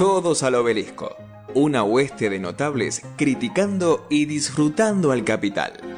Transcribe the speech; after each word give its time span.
Todos 0.00 0.42
al 0.44 0.54
obelisco. 0.54 1.14
Una 1.52 1.82
hueste 1.82 2.30
de 2.30 2.38
notables 2.38 3.02
criticando 3.18 4.06
y 4.08 4.24
disfrutando 4.24 5.12
al 5.12 5.24
capital. 5.24 5.89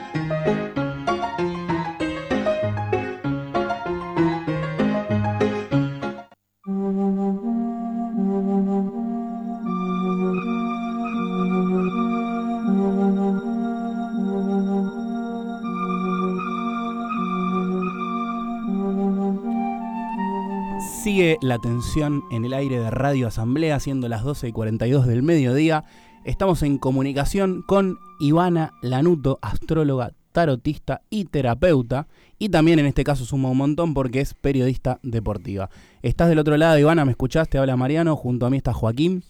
La 21.42 21.58
tensión 21.58 22.22
en 22.30 22.44
el 22.44 22.52
aire 22.52 22.78
de 22.78 22.90
Radio 22.90 23.26
Asamblea, 23.26 23.80
siendo 23.80 24.08
las 24.08 24.22
12 24.22 24.48
y 24.48 24.52
42 24.52 25.06
del 25.06 25.22
mediodía. 25.22 25.84
Estamos 26.24 26.62
en 26.62 26.78
comunicación 26.78 27.62
con 27.62 27.98
Ivana 28.20 28.72
Lanuto, 28.80 29.38
astróloga, 29.42 30.12
tarotista 30.30 31.02
y 31.10 31.24
terapeuta. 31.24 32.06
Y 32.38 32.48
también 32.48 32.78
en 32.78 32.86
este 32.86 33.04
caso 33.04 33.24
suma 33.24 33.50
un 33.50 33.58
montón 33.58 33.92
porque 33.92 34.20
es 34.20 34.34
periodista 34.34 35.00
deportiva. 35.02 35.68
Estás 36.02 36.28
del 36.28 36.38
otro 36.38 36.56
lado, 36.56 36.78
Ivana, 36.78 37.04
¿me 37.04 37.10
escuchaste? 37.10 37.58
habla 37.58 37.76
Mariano, 37.76 38.16
junto 38.16 38.46
a 38.46 38.50
mí 38.50 38.56
está 38.56 38.72
Joaquín. 38.72 39.24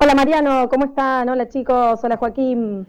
Hola 0.00 0.14
Mariano, 0.14 0.68
¿cómo 0.68 0.84
están? 0.86 1.28
Hola 1.28 1.48
chicos, 1.48 1.98
hola 2.02 2.16
Joaquín. 2.16 2.86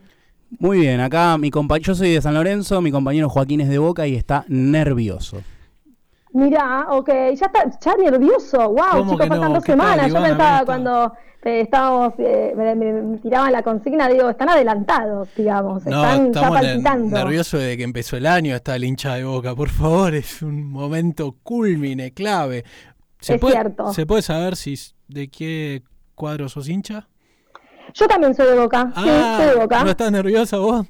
Muy 0.59 0.79
bien, 0.79 0.99
acá 0.99 1.37
mi 1.39 1.49
compañero, 1.49 1.87
yo 1.87 1.95
soy 1.95 2.11
de 2.11 2.21
San 2.21 2.35
Lorenzo, 2.35 2.81
mi 2.81 2.91
compañero 2.91 3.29
Joaquín 3.29 3.61
es 3.61 3.69
de 3.69 3.79
Boca 3.79 4.05
y 4.05 4.15
está 4.15 4.45
nervioso. 4.47 5.41
Mira, 6.31 6.85
ok, 6.89 7.07
ya 7.07 7.45
está, 7.47 7.79
ya 7.79 7.95
nervioso, 7.95 8.69
wow, 8.69 9.09
chicos, 9.09 9.27
faltan 9.27 9.53
dos 9.53 9.63
semanas. 9.63 10.11
Yo 10.11 10.21
pensaba 10.21 10.63
cuando 10.63 11.13
eh, 11.43 11.61
estábamos, 11.61 12.13
eh, 12.19 12.53
me, 12.55 13.17
tiraban 13.17 13.51
la 13.51 13.63
consigna, 13.63 14.07
digo, 14.07 14.29
están 14.29 14.49
adelantados, 14.49 15.29
digamos, 15.35 15.85
están 15.85 16.31
ya 16.31 16.49
palpitando. 16.49 17.17
nervioso 17.17 17.57
de 17.57 17.77
que 17.77 17.83
empezó 17.83 18.17
el 18.17 18.27
año, 18.27 18.55
está 18.55 18.75
el 18.75 18.83
hincha 18.83 19.15
de 19.15 19.23
boca, 19.23 19.55
por 19.55 19.69
favor, 19.69 20.13
es 20.13 20.41
un 20.43 20.69
momento 20.69 21.35
culmine, 21.41 22.13
clave. 22.13 22.63
¿Se 23.19 23.35
es 23.35 23.41
puede, 23.41 23.55
cierto. 23.55 23.93
¿Se 23.93 24.05
puede 24.05 24.21
saber 24.21 24.55
si 24.55 24.75
de 25.07 25.29
qué 25.29 25.81
cuadro 26.13 26.47
sos 26.47 26.69
hincha? 26.69 27.07
Yo 27.93 28.07
también 28.07 28.35
soy 28.35 28.47
de 28.47 28.59
boca, 28.59 28.91
sí, 28.95 29.03
Ah, 29.07 29.37
soy 29.39 29.47
de 29.47 29.55
boca. 29.55 29.83
¿No 29.83 29.89
estás 29.89 30.11
nerviosa 30.11 30.57
vos? 30.57 30.85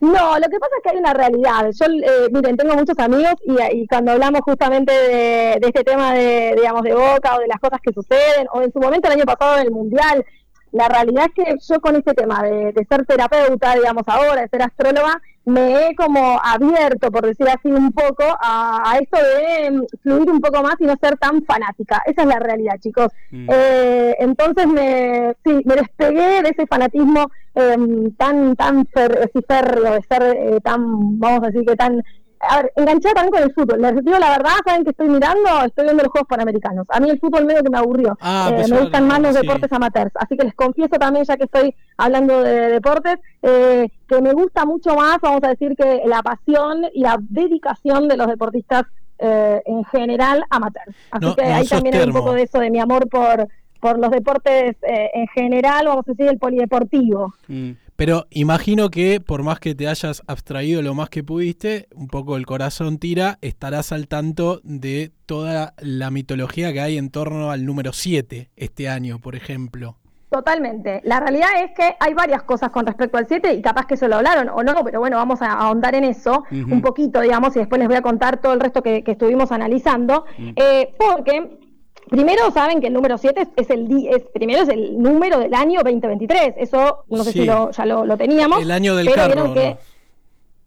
No, 0.00 0.38
lo 0.38 0.48
que 0.48 0.58
pasa 0.58 0.74
es 0.78 0.82
que 0.82 0.90
hay 0.90 0.96
una 0.96 1.12
realidad. 1.12 1.70
Yo, 1.72 1.86
eh, 1.86 2.28
miren, 2.32 2.56
tengo 2.56 2.74
muchos 2.74 2.98
amigos 2.98 3.34
y, 3.44 3.80
y 3.82 3.86
cuando 3.86 4.12
hablamos 4.12 4.40
justamente 4.40 4.92
de, 4.92 5.58
de 5.60 5.66
este 5.66 5.84
tema 5.84 6.14
de, 6.14 6.54
digamos, 6.56 6.82
de 6.82 6.94
Boca 6.94 7.36
o 7.36 7.40
de 7.40 7.46
las 7.46 7.60
cosas 7.60 7.80
que 7.82 7.92
suceden, 7.92 8.46
o 8.52 8.62
en 8.62 8.72
su 8.72 8.80
momento 8.80 9.08
el 9.08 9.18
año 9.18 9.26
pasado 9.26 9.58
en 9.58 9.66
el 9.66 9.70
Mundial, 9.70 10.24
la 10.72 10.88
realidad 10.88 11.26
es 11.26 11.44
que 11.44 11.56
yo 11.60 11.80
con 11.80 11.96
este 11.96 12.14
tema 12.14 12.42
de, 12.42 12.72
de 12.72 12.86
ser 12.88 13.04
terapeuta, 13.06 13.74
digamos, 13.74 14.04
ahora, 14.06 14.42
de 14.42 14.48
ser 14.48 14.62
astróloga, 14.62 15.20
me 15.44 15.88
he 15.88 15.94
como 15.94 16.38
abierto, 16.42 17.10
por 17.10 17.26
decir 17.26 17.48
así, 17.48 17.70
un 17.70 17.92
poco 17.92 18.24
a, 18.40 18.92
a 18.92 18.98
esto 18.98 19.16
de 19.16 19.70
mm, 19.70 19.84
fluir 20.02 20.30
un 20.30 20.40
poco 20.40 20.62
más 20.62 20.74
y 20.78 20.84
no 20.84 20.94
ser 21.00 21.16
tan 21.18 21.42
fanática. 21.44 22.02
Esa 22.06 22.22
es 22.22 22.28
la 22.28 22.38
realidad, 22.38 22.74
chicos. 22.80 23.08
Mm. 23.30 23.48
Eh, 23.50 24.16
entonces 24.20 24.66
me, 24.66 25.34
sí, 25.44 25.62
me 25.64 25.76
despegué 25.76 26.42
de 26.42 26.50
ese 26.50 26.66
fanatismo 26.66 27.30
eh, 27.54 27.76
tan 28.16 28.54
tan 28.54 28.86
fer, 28.86 29.18
así 29.18 29.44
férreo, 29.46 29.94
de 29.94 30.02
ser 30.02 30.22
eh, 30.22 30.60
tan, 30.62 31.18
vamos 31.18 31.42
a 31.42 31.46
decir 31.46 31.64
que 31.66 31.76
tan... 31.76 32.02
A 32.42 32.62
ver, 32.62 32.72
enganchada 32.76 33.14
también 33.16 33.32
con 33.32 33.42
el 33.42 33.52
fútbol. 33.54 33.82
Les 33.82 34.04
digo 34.04 34.18
la 34.18 34.30
verdad, 34.30 34.52
¿saben 34.64 34.82
que 34.84 34.90
estoy 34.90 35.08
mirando? 35.10 35.48
Estoy 35.66 35.84
viendo 35.84 36.02
los 36.02 36.10
Juegos 36.12 36.28
Panamericanos. 36.28 36.86
A 36.88 36.98
mí 36.98 37.10
el 37.10 37.20
fútbol 37.20 37.44
medio 37.44 37.62
que 37.62 37.68
me 37.70 37.76
aburrió. 37.78 38.16
Ah, 38.20 38.46
Eh, 38.48 38.54
empezó 38.54 38.74
me 38.76 38.80
gustan 38.80 39.06
más 39.06 39.20
los 39.20 39.34
sí. 39.34 39.42
deportes 39.42 39.72
amateurs. 39.72 40.10
Así 40.14 40.36
que 40.38 40.44
les 40.44 40.54
confieso 40.54 40.96
también, 40.98 41.24
ya 41.26 41.36
que 41.36 41.44
estoy 41.44 41.74
hablando 41.98 42.42
de 42.42 42.68
deportes, 42.70 43.16
eh, 43.42 43.88
que 44.08 44.22
me 44.22 44.32
gusta 44.32 44.64
mucho 44.64 44.94
más, 44.94 45.18
vamos 45.20 45.40
a 45.44 45.48
decir, 45.48 45.76
que 45.76 46.02
la 46.06 46.22
pasión 46.22 46.86
y 46.94 47.00
la 47.02 47.16
dedicación 47.20 48.08
de 48.08 48.16
los 48.16 48.26
deportistas 48.26 48.84
eh, 49.18 49.60
en 49.66 49.84
general 49.84 50.42
amateurs. 50.48 50.96
Así 51.10 51.26
No- 51.26 51.36
que 51.36 51.44
no 51.44 51.54
ahí 51.54 51.66
también 51.66 51.94
hay 51.94 52.04
un 52.06 52.12
poco 52.14 52.32
de 52.32 52.44
eso, 52.44 52.58
de 52.58 52.70
mi 52.70 52.80
amor 52.80 53.06
por, 53.10 53.48
por 53.80 53.98
los 53.98 54.10
deportes 54.10 54.76
eh, 54.82 55.10
en 55.12 55.26
general, 55.28 55.84
vamos 55.88 56.04
a 56.08 56.10
decir, 56.12 56.26
el 56.26 56.38
polideportivo. 56.38 57.34
Mm. 57.48 57.72
Pero 58.00 58.26
imagino 58.30 58.88
que 58.88 59.20
por 59.20 59.42
más 59.42 59.60
que 59.60 59.74
te 59.74 59.86
hayas 59.86 60.22
abstraído 60.26 60.80
lo 60.80 60.94
más 60.94 61.10
que 61.10 61.22
pudiste, 61.22 61.86
un 61.94 62.08
poco 62.08 62.38
el 62.38 62.46
corazón 62.46 62.96
tira, 62.96 63.36
estarás 63.42 63.92
al 63.92 64.08
tanto 64.08 64.62
de 64.64 65.12
toda 65.26 65.74
la 65.76 66.10
mitología 66.10 66.72
que 66.72 66.80
hay 66.80 66.96
en 66.96 67.10
torno 67.10 67.50
al 67.50 67.66
número 67.66 67.92
7 67.92 68.48
este 68.56 68.88
año, 68.88 69.18
por 69.18 69.36
ejemplo. 69.36 69.98
Totalmente. 70.30 71.02
La 71.04 71.20
realidad 71.20 71.50
es 71.62 71.72
que 71.76 71.94
hay 72.00 72.14
varias 72.14 72.42
cosas 72.44 72.70
con 72.70 72.86
respecto 72.86 73.18
al 73.18 73.26
7 73.26 73.52
y 73.52 73.60
capaz 73.60 73.84
que 73.84 73.98
se 73.98 74.08
lo 74.08 74.16
hablaron 74.16 74.48
o 74.48 74.62
no, 74.62 74.82
pero 74.82 74.98
bueno, 75.00 75.18
vamos 75.18 75.42
a 75.42 75.52
ahondar 75.52 75.94
en 75.94 76.04
eso 76.04 76.44
un 76.50 76.80
poquito, 76.80 77.20
digamos, 77.20 77.54
y 77.54 77.58
después 77.58 77.80
les 77.80 77.88
voy 77.88 77.98
a 77.98 78.02
contar 78.02 78.40
todo 78.40 78.54
el 78.54 78.60
resto 78.60 78.82
que, 78.82 79.04
que 79.04 79.12
estuvimos 79.12 79.52
analizando, 79.52 80.24
eh, 80.56 80.94
porque 80.98 81.69
primero 82.10 82.50
saben 82.50 82.80
que 82.80 82.88
el 82.88 82.92
número 82.92 83.16
7 83.16 83.40
es, 83.40 83.48
es 83.56 83.70
el 83.70 84.06
es, 84.08 84.24
primero 84.34 84.62
es 84.62 84.68
el 84.68 85.00
número 85.00 85.38
del 85.38 85.54
año 85.54 85.80
2023, 85.82 86.54
eso 86.58 87.04
no 87.08 87.24
sé 87.24 87.32
Sí. 87.32 87.40
si 87.40 87.44
lo, 87.46 87.70
ya 87.70 87.86
lo, 87.86 88.04
lo 88.04 88.16
teníamos. 88.16 88.60
El 88.60 88.70
año 88.70 88.94
del 88.96 89.06
pero 89.06 89.16
carro, 89.16 89.54
que- 89.54 89.70
¿no? 89.70 89.78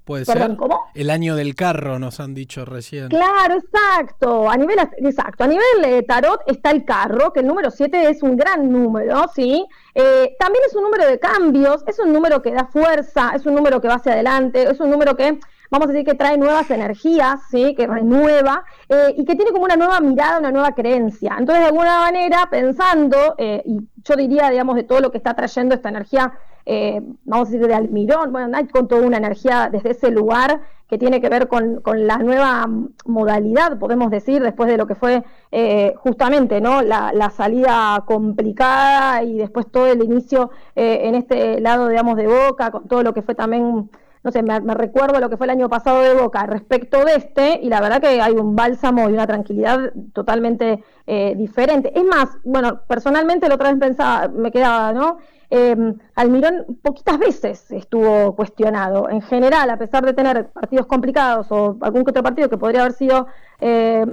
¿Puede 0.06 0.26
Perdón, 0.26 0.48
ser? 0.50 0.58
¿cómo? 0.58 0.82
El 0.96 1.10
año 1.10 1.34
del 1.38 1.56
carro, 1.56 1.98
nos 1.98 2.20
han 2.20 2.34
dicho 2.34 2.66
recién. 2.66 3.08
Claro, 3.08 3.56
exacto. 3.56 4.50
A 4.50 4.58
nivel, 4.58 4.78
exacto. 4.98 5.46
A 5.46 5.48
nivel 5.48 5.64
eh, 5.86 6.04
tarot 6.04 6.42
está 6.46 6.72
el 6.72 6.84
carro, 6.84 7.32
que 7.32 7.40
el 7.40 7.48
número 7.48 7.72
7 7.72 8.10
es 8.10 8.22
un 8.22 8.36
gran 8.36 8.70
número, 8.70 9.24
¿sí? 9.34 9.66
Eh, 9.96 10.36
también 10.38 10.62
es 10.68 10.76
un 10.76 10.84
número 10.84 11.06
de 11.08 11.20
cambios, 11.20 11.86
es 11.88 12.00
un 12.00 12.12
número 12.12 12.42
que 12.42 12.52
da 12.52 12.66
fuerza, 12.66 13.32
es 13.34 13.46
un 13.46 13.56
número 13.56 13.80
que 13.80 13.88
va 13.88 13.94
hacia 13.96 14.12
adelante, 14.12 14.64
es 14.70 14.78
un 14.82 14.90
número 14.90 15.16
que, 15.16 15.40
vamos 15.70 15.88
a 15.88 15.92
decir, 15.92 16.06
que 16.06 16.16
trae 16.16 16.38
nuevas 16.38 16.70
energías, 16.72 17.42
¿sí? 17.50 17.76
Que 17.76 17.88
renueva 17.88 18.64
eh, 18.90 19.14
y 19.18 19.26
que 19.26 19.36
tiene 19.36 19.52
como 19.52 19.66
una 19.66 19.76
nueva 19.76 20.00
mirada, 20.00 20.40
una 20.40 20.52
nueva 20.52 20.74
creencia. 20.74 21.36
Entonces, 21.38 21.64
de 21.64 21.70
alguna 21.70 22.00
manera, 22.00 22.48
pensando, 22.50 23.36
eh, 23.38 23.62
y 23.66 23.80
yo 24.04 24.16
diría, 24.16 24.50
digamos, 24.50 24.76
de 24.76 24.84
todo 24.84 25.00
lo 25.00 25.12
que 25.12 25.18
está 25.18 25.34
trayendo 25.34 25.76
esta 25.76 25.90
energía 25.90 26.34
eh, 26.66 27.02
vamos 27.26 27.50
a 27.50 27.52
decir, 27.52 27.68
de 27.68 27.74
Almirón, 27.74 28.32
bueno, 28.32 28.58
hay 28.58 28.68
con 28.68 28.88
toda 28.88 29.06
una 29.06 29.18
energía 29.18 29.70
desde 29.70 29.92
ese 29.92 30.12
lugar 30.12 30.62
que 30.88 30.98
tiene 30.98 31.20
que 31.20 31.28
ver 31.28 31.48
con, 31.50 31.82
con 31.82 32.08
la 32.08 32.18
nueva 32.20 32.70
modalidad, 33.06 33.78
podemos 33.80 34.10
decir, 34.12 34.42
después 34.42 34.70
de 34.70 34.78
lo 34.78 34.88
que 34.88 34.96
fue 34.96 35.24
eh, 35.52 35.94
justamente 35.98 36.62
¿no? 36.62 36.82
la, 36.82 37.12
la 37.14 37.30
salida 37.32 38.04
complicada 38.06 39.24
y 39.24 39.38
después 39.38 39.68
todo 39.72 39.88
el 39.88 40.04
inicio 40.04 40.52
en 40.76 41.16
este 41.16 41.60
lado, 41.60 41.90
digamos, 41.90 42.16
de 42.16 42.28
Boca, 42.28 42.72
con 42.72 42.88
todo 42.88 43.04
lo 43.04 43.14
que 43.14 43.24
fue 43.24 43.36
también 43.36 43.90
no 44.24 44.32
sé, 44.32 44.42
me, 44.42 44.60
recuerdo 44.74 45.20
lo 45.20 45.30
que 45.30 45.38
fue 45.38 45.48
el 45.48 45.52
año 45.52 45.70
pasado 45.70 46.02
de 46.02 46.14
Boca 46.14 46.46
respecto 46.46 47.04
de 47.04 47.16
este, 47.16 47.60
y 47.62 47.70
la 47.70 47.82
verdad 47.82 48.00
que 48.00 48.22
hay 48.22 48.34
un 48.34 48.56
bálsamo 48.56 49.10
y 49.10 49.14
una 49.14 49.28
tranquilidad 49.28 49.92
totalmente 50.14 50.84
eh, 51.06 51.34
diferente. 51.36 51.92
Es 51.94 52.06
más, 52.06 52.30
bueno, 52.44 52.82
personalmente 52.88 53.50
la 53.50 53.56
otra 53.56 53.72
vez 53.72 53.80
pensaba, 53.80 54.30
me 54.30 54.52
quedaba, 54.52 54.94
¿no? 54.94 55.18
Eh, 55.50 55.76
Almirón 56.16 56.80
poquitas 56.82 57.20
veces 57.20 57.70
estuvo 57.70 58.36
cuestionado. 58.36 59.08
En 59.10 59.22
general, 59.22 59.70
a 59.70 59.78
pesar 59.78 60.04
de 60.04 60.14
tener 60.14 60.48
partidos 60.48 60.88
complicados 60.88 61.52
o 61.52 61.78
algún 61.82 62.04
que 62.04 62.10
otro 62.10 62.24
partido 62.24 62.50
que 62.50 62.58
podría 62.58 62.82
haber 62.82 62.94
sido 62.94 63.28
eh, 63.60 64.04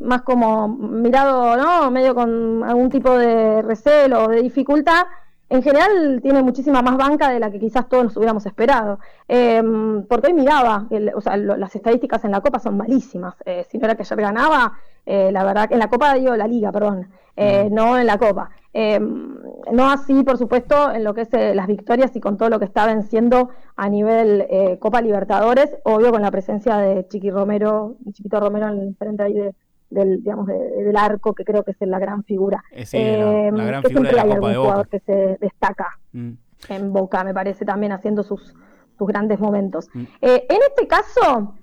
más 0.00 0.22
como 0.22 0.66
mirado, 0.66 1.56
¿no? 1.56 1.90
Medio 1.92 2.14
con 2.16 2.64
algún 2.64 2.90
tipo 2.90 3.16
de 3.16 3.62
recelo 3.62 4.24
o 4.24 4.28
de 4.28 4.42
dificultad, 4.42 5.06
en 5.50 5.62
general 5.62 6.20
tiene 6.22 6.42
muchísima 6.42 6.82
más 6.82 6.96
banca 6.96 7.30
de 7.30 7.40
la 7.40 7.50
que 7.50 7.58
quizás 7.58 7.88
todos 7.88 8.04
nos 8.04 8.16
hubiéramos 8.16 8.44
esperado. 8.46 8.98
Eh, 9.28 9.62
porque 10.08 10.28
hoy 10.28 10.34
miraba, 10.34 10.86
el- 10.90 11.12
o 11.14 11.20
sea, 11.20 11.36
lo- 11.36 11.56
las 11.56 11.74
estadísticas 11.74 12.24
en 12.24 12.32
la 12.32 12.40
Copa 12.40 12.58
son 12.58 12.76
malísimas. 12.76 13.34
Eh, 13.46 13.64
si 13.68 13.78
no 13.78 13.86
era 13.86 13.94
que 13.94 14.02
ayer 14.02 14.20
ganaba, 14.20 14.74
eh, 15.06 15.30
la 15.32 15.44
verdad, 15.44 15.72
en 15.72 15.78
la 15.78 15.88
Copa 15.88 16.14
digo 16.14 16.36
la 16.36 16.46
Liga, 16.46 16.70
perdón, 16.72 17.08
eh, 17.36 17.68
no 17.70 17.96
en 17.98 18.06
la 18.06 18.18
Copa. 18.18 18.50
Eh, 18.74 19.00
no 19.00 19.90
así, 19.90 20.22
por 20.22 20.36
supuesto, 20.36 20.92
en 20.92 21.02
lo 21.04 21.14
que 21.14 21.22
es 21.22 21.32
eh, 21.32 21.54
las 21.54 21.66
victorias 21.66 22.14
y 22.14 22.20
con 22.20 22.36
todo 22.36 22.48
lo 22.50 22.58
que 22.58 22.64
está 22.66 22.84
venciendo 22.86 23.48
a 23.76 23.88
nivel 23.88 24.44
eh, 24.50 24.78
Copa 24.78 25.00
Libertadores, 25.00 25.74
obvio 25.84 26.10
con 26.12 26.20
la 26.22 26.30
presencia 26.30 26.76
de 26.76 27.06
Chiqui 27.08 27.30
Romero, 27.30 27.94
Chiquito 28.12 28.38
Romero 28.40 28.68
en 28.68 28.80
el 28.80 28.94
frente 28.96 29.22
ahí 29.22 29.34
de- 29.34 29.54
del, 29.90 30.22
digamos, 30.22 30.46
de- 30.46 30.84
del 30.84 30.96
arco, 30.96 31.34
que 31.34 31.44
creo 31.44 31.62
que 31.64 31.70
es 31.72 31.76
la 31.80 31.98
gran 31.98 32.24
figura. 32.24 32.62
Eh, 32.72 32.84
sí, 32.86 32.98
la- 32.98 33.50
la 33.50 33.64
gran 33.64 33.82
que 33.82 33.88
figura 33.88 34.10
de 34.10 34.10
siempre 34.10 34.12
la 34.16 34.22
hay 34.22 34.28
Copa 34.28 34.34
algún 34.34 34.50
de 34.50 34.56
Boca. 34.58 34.68
jugador 34.68 34.88
que 34.88 35.00
se 35.00 35.38
destaca 35.40 35.88
Mm. 36.12 36.30
en 36.68 36.92
Boca, 36.92 37.24
me 37.24 37.32
parece, 37.34 37.64
también 37.64 37.92
haciendo 37.92 38.22
sus, 38.22 38.54
sus 38.98 39.06
grandes 39.08 39.38
momentos. 39.40 39.88
Mm. 39.94 40.00
Eh, 40.22 40.46
en 40.48 40.58
este 40.68 40.86
caso, 40.86 41.54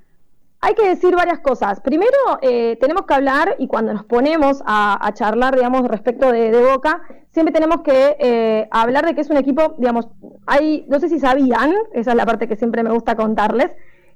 hay 0.62 0.74
que 0.74 0.88
decir 0.88 1.16
varias 1.16 1.39
cosas. 1.42 1.80
Primero, 1.81 2.18
eh, 2.42 2.77
tenemos 2.81 3.04
que 3.06 3.13
hablar, 3.13 3.56
y 3.60 3.68
cuando 3.68 3.94
nos 3.94 4.06
ponemos 4.06 4.63
a, 4.66 4.98
a 5.06 5.13
charlar, 5.13 5.54
digamos, 5.56 5.88
respecto 5.88 6.31
de, 6.31 6.50
de 6.50 6.63
Boca, 6.72 7.01
siempre 7.31 7.54
tenemos 7.54 7.81
que 7.81 8.16
eh, 8.19 8.68
hablar 8.72 9.06
de 9.06 9.13
que 9.13 9.22
es 9.22 9.30
un 9.30 9.38
equipo, 9.38 9.75
digamos, 9.77 10.07
hay, 10.48 10.86
no 10.89 11.00
sé 11.00 11.10
si 11.10 11.19
sabían, 11.19 11.74
esa 11.94 12.12
es 12.12 12.18
la 12.18 12.25
parte 12.25 12.48
que 12.48 12.56
siempre 12.56 12.81
me 12.81 12.89
gusta 12.92 13.16
contarles, 13.16 13.69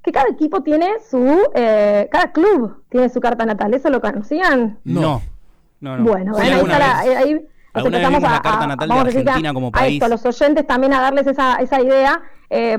que 0.09 0.13
cada 0.13 0.29
equipo 0.29 0.61
tiene 0.63 0.87
su, 1.09 1.39
eh, 1.53 2.07
cada 2.11 2.31
club 2.31 2.83
tiene 2.89 3.09
su 3.09 3.19
carta 3.19 3.45
natal, 3.45 3.73
¿eso 3.73 3.89
lo 3.89 4.01
conocían? 4.01 4.79
No. 4.83 5.21
No, 5.81 5.95
no. 5.95 5.97
no. 5.97 6.03
Bueno, 6.03 6.33
Sí, 6.35 6.49
bueno, 6.59 6.73
ahí, 6.75 7.09
ahí- 7.09 7.33
Nos 7.35 7.85
¿Alguna 7.85 7.97
vez 7.99 8.07
empezamos 8.07 8.19
vimos 8.19 8.31
la 8.31 8.41
carta 8.41 8.67
natal 8.67 8.87
de 8.87 8.95
vamos 8.95 9.01
a 9.03 9.05
decir 9.05 9.19
Argentina 9.29 9.53
como 9.53 9.67
a 9.67 9.71
país? 9.71 9.93
esto, 9.93 10.05
a 10.05 10.09
los 10.09 10.25
oyentes 10.25 10.65
también 10.67 10.93
a 10.93 11.01
darles 11.01 11.27
esa, 11.27 11.55
esa 11.57 11.79
idea. 11.81 12.21
Eh, 12.49 12.77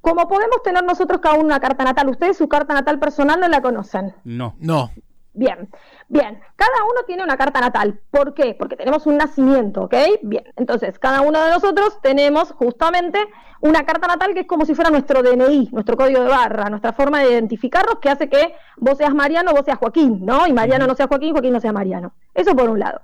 como 0.00 0.26
podemos 0.26 0.60
tener 0.64 0.82
nosotros 0.82 1.20
cada 1.20 1.36
uno 1.36 1.44
una 1.44 1.60
carta 1.60 1.84
natal, 1.84 2.08
ustedes 2.08 2.36
su 2.36 2.48
carta 2.48 2.74
natal 2.74 2.98
personal 2.98 3.38
no 3.38 3.46
la 3.48 3.62
conocen. 3.62 4.12
No. 4.24 4.56
No. 4.58 4.90
Bien, 5.34 5.68
bien. 6.08 6.40
Cada 6.56 6.84
uno 6.84 7.04
tiene 7.06 7.22
una 7.22 7.38
carta 7.38 7.60
natal. 7.60 7.98
¿Por 8.10 8.34
qué? 8.34 8.54
Porque 8.58 8.76
tenemos 8.76 9.06
un 9.06 9.16
nacimiento, 9.16 9.84
¿ok? 9.84 9.94
Bien. 10.22 10.44
Entonces, 10.56 10.98
cada 10.98 11.22
uno 11.22 11.42
de 11.42 11.50
nosotros 11.50 12.00
tenemos 12.02 12.52
justamente 12.52 13.18
una 13.60 13.86
carta 13.86 14.08
natal 14.08 14.34
que 14.34 14.40
es 14.40 14.46
como 14.46 14.66
si 14.66 14.74
fuera 14.74 14.90
nuestro 14.90 15.22
DNI, 15.22 15.70
nuestro 15.72 15.96
código 15.96 16.22
de 16.22 16.28
barra, 16.28 16.68
nuestra 16.68 16.92
forma 16.92 17.20
de 17.20 17.30
identificarnos 17.30 17.98
que 18.00 18.10
hace 18.10 18.28
que 18.28 18.54
vos 18.76 18.98
seas 18.98 19.14
Mariano, 19.14 19.52
vos 19.52 19.64
seas 19.64 19.78
Joaquín, 19.78 20.26
¿no? 20.26 20.46
Y 20.46 20.52
Mariano 20.52 20.86
no 20.86 20.94
sea 20.94 21.06
Joaquín, 21.06 21.32
Joaquín 21.32 21.52
no 21.52 21.60
sea 21.60 21.72
Mariano. 21.72 22.12
Eso 22.34 22.54
por 22.54 22.68
un 22.68 22.80
lado. 22.80 23.00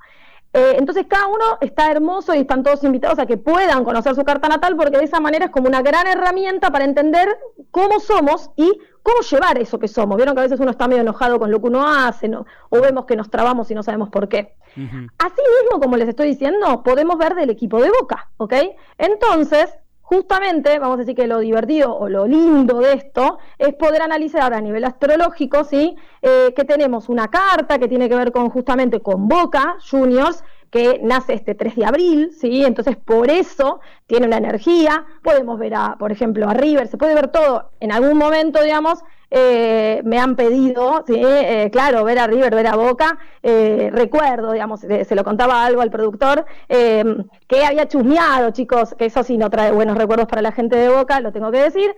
Eh, 0.53 0.77
entonces 0.79 1.07
cada 1.07 1.27
uno 1.27 1.45
está 1.61 1.91
hermoso 1.91 2.35
y 2.35 2.39
están 2.39 2.63
todos 2.63 2.83
invitados 2.83 3.19
a 3.19 3.27
que 3.27 3.37
puedan 3.37 3.85
conocer 3.85 4.15
su 4.15 4.25
carta 4.25 4.49
natal 4.49 4.77
porque 4.77 4.99
de 4.99 5.05
esa 5.05 5.21
manera 5.21 5.47
es 5.47 5.51
como 5.51 5.69
una 5.69 5.83
gran 5.83 6.07
herramienta 6.07 6.71
para 6.71 6.85
entender 6.85 7.29
cómo 7.71 8.01
somos 8.01 8.51
y 8.57 8.79
cómo 9.03 9.21
llevar 9.21 9.59
eso 9.59 9.79
que 9.79 9.89
somos. 9.89 10.17
Vieron 10.17 10.35
que 10.35 10.41
a 10.41 10.45
veces 10.45 10.61
uno 10.61 10.71
está 10.71 10.87
medio 10.89 11.03
enojado 11.03 11.39
con 11.39 11.51
lo 11.51 11.61
que 11.61 11.69
uno 11.69 11.87
hace 11.87 12.29
¿no? 12.29 12.47
o 12.69 12.81
vemos 12.81 13.07
que 13.07 13.17
nos 13.17 13.31
trabamos 13.31 13.71
y 13.71 13.75
no 13.75 13.83
sabemos 13.83 14.11
por 14.11 14.29
qué. 14.29 14.55
Así 14.77 15.43
mismo, 15.63 15.81
como 15.81 15.97
les 15.97 16.09
estoy 16.09 16.29
diciendo, 16.29 16.83
podemos 16.85 17.19
ver 17.19 17.35
del 17.35 17.51
equipo 17.51 17.81
de 17.83 17.91
Boca, 17.91 18.31
¿ok? 18.37 18.55
Entonces, 18.97 19.75
justamente, 20.03 20.79
vamos 20.79 20.97
a 20.97 21.01
decir 21.01 21.17
que 21.17 21.27
lo 21.27 21.41
divertido 21.41 21.95
o 21.95 22.09
lo 22.09 22.27
lindo 22.27 22.79
de 22.79 22.93
esto 22.93 23.39
es 23.59 23.75
poder 23.75 24.03
analizar 24.03 24.55
a 24.55 24.61
nivel 24.61 24.85
astrológico, 24.85 25.65
¿sí? 25.65 25.97
Eh, 26.23 26.55
que 26.55 26.65
tenemos 26.65 27.09
una 27.09 27.29
carta 27.29 27.79
que 27.79 27.89
tiene 27.89 28.09
que 28.09 28.15
ver 28.15 28.31
con 28.31 28.51
justamente 28.51 29.01
con 29.01 29.27
Boca 29.27 29.77
Juniors, 29.91 30.45
que 30.71 31.01
nace 31.03 31.35
este 31.35 31.55
3 31.55 31.77
de 31.77 31.85
abril, 31.87 32.31
¿sí? 32.39 32.65
Entonces, 32.65 32.97
por 32.97 33.31
eso 33.31 33.81
tiene 34.07 34.27
una 34.27 34.37
energía. 34.39 35.05
Podemos 35.23 35.59
ver, 35.59 35.75
a, 35.75 35.97
por 35.99 36.13
ejemplo, 36.13 36.49
a 36.49 36.55
River, 36.55 36.89
se 36.89 36.99
puede 36.99 37.15
ver 37.15 37.29
todo. 37.29 37.71
En 37.81 37.93
algún 37.93 38.19
momento, 38.19 38.63
digamos, 38.63 39.03
eh, 39.31 40.01
me 40.05 40.19
han 40.19 40.37
pedido, 40.37 41.05
¿sí? 41.07 41.21
Eh, 41.23 41.69
claro, 41.71 42.03
ver 42.05 42.19
a 42.19 42.27
River, 42.27 42.55
ver 42.55 42.67
a 42.67 42.77
Boca. 42.77 43.19
Eh, 43.43 43.91
recuerdo, 43.93 44.53
digamos, 44.53 44.81
se 44.81 45.15
lo 45.15 45.25
contaba 45.25 45.65
algo 45.65 45.83
al 45.83 45.91
productor, 45.91 46.47
que 46.69 47.65
había 47.65 47.89
chusmeado, 47.89 48.51
chicos, 48.51 48.95
que 48.99 49.07
eso 49.07 49.23
sí 49.23 49.39
no 49.39 49.51
trae 49.51 49.73
buenos 49.73 49.97
recuerdos 49.97 50.29
para 50.29 50.43
la 50.43 50.53
gente 50.53 50.77
de 50.77 50.89
Boca, 50.89 51.21
lo 51.21 51.33
tengo 51.33 51.51
que 51.51 51.63
decir, 51.63 51.95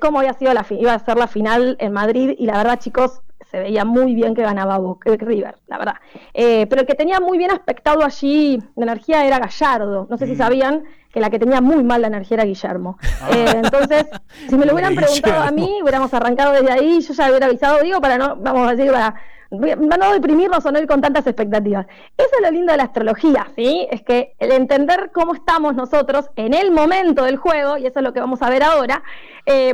cómo 0.00 0.20
había 0.20 0.32
sido 0.34 0.52
la 0.54 0.64
iba 0.70 0.94
a 0.94 0.98
ser 0.98 1.16
la 1.16 1.26
final 1.26 1.76
en 1.80 1.92
Madrid 1.92 2.34
y 2.38 2.46
la 2.46 2.58
verdad, 2.58 2.78
chicos, 2.78 3.22
se 3.50 3.58
veía 3.58 3.84
muy 3.84 4.14
bien 4.14 4.34
que 4.34 4.42
ganaba 4.42 4.78
Boca, 4.78 5.10
eh, 5.10 5.16
River, 5.18 5.56
la 5.66 5.78
verdad. 5.78 5.94
Eh, 6.32 6.66
pero 6.68 6.82
el 6.82 6.86
que 6.86 6.94
tenía 6.94 7.18
muy 7.18 7.36
bien 7.36 7.50
aspectado 7.50 8.04
allí 8.04 8.62
la 8.76 8.84
energía 8.84 9.26
era 9.26 9.38
Gallardo. 9.38 10.06
No 10.08 10.16
sé 10.16 10.26
si 10.26 10.36
sabían 10.36 10.84
que 11.12 11.18
la 11.18 11.30
que 11.30 11.40
tenía 11.40 11.60
muy 11.60 11.82
mal 11.82 12.02
la 12.02 12.06
energía 12.06 12.36
era 12.36 12.44
Guillermo. 12.44 12.98
Eh, 13.32 13.52
entonces, 13.56 14.06
si 14.48 14.56
me 14.56 14.66
lo 14.66 14.72
hubieran 14.74 14.94
preguntado 14.94 15.42
a 15.42 15.50
mí, 15.50 15.80
hubiéramos 15.82 16.14
arrancado 16.14 16.52
desde 16.52 16.70
ahí, 16.70 17.00
yo 17.00 17.12
ya 17.12 17.28
hubiera 17.28 17.46
avisado, 17.46 17.80
digo, 17.82 18.00
para 18.00 18.18
no, 18.18 18.36
vamos 18.36 18.68
a 18.68 18.76
decir, 18.76 18.92
para 18.92 19.16
no 19.50 20.12
deprimirnos 20.12 20.64
o 20.64 20.72
no 20.72 20.78
ir 20.78 20.86
con 20.86 21.00
tantas 21.00 21.26
expectativas. 21.26 21.86
Eso 22.16 22.28
es 22.36 22.42
lo 22.42 22.50
lindo 22.50 22.72
de 22.72 22.78
la 22.78 22.84
astrología, 22.84 23.48
¿sí? 23.56 23.86
Es 23.90 24.02
que 24.02 24.34
el 24.38 24.52
entender 24.52 25.10
cómo 25.12 25.34
estamos 25.34 25.74
nosotros 25.74 26.30
en 26.36 26.54
el 26.54 26.70
momento 26.70 27.24
del 27.24 27.36
juego, 27.36 27.76
y 27.76 27.86
eso 27.86 27.98
es 27.98 28.04
lo 28.04 28.12
que 28.12 28.20
vamos 28.20 28.42
a 28.42 28.50
ver 28.50 28.62
ahora, 28.62 29.02
eh, 29.46 29.72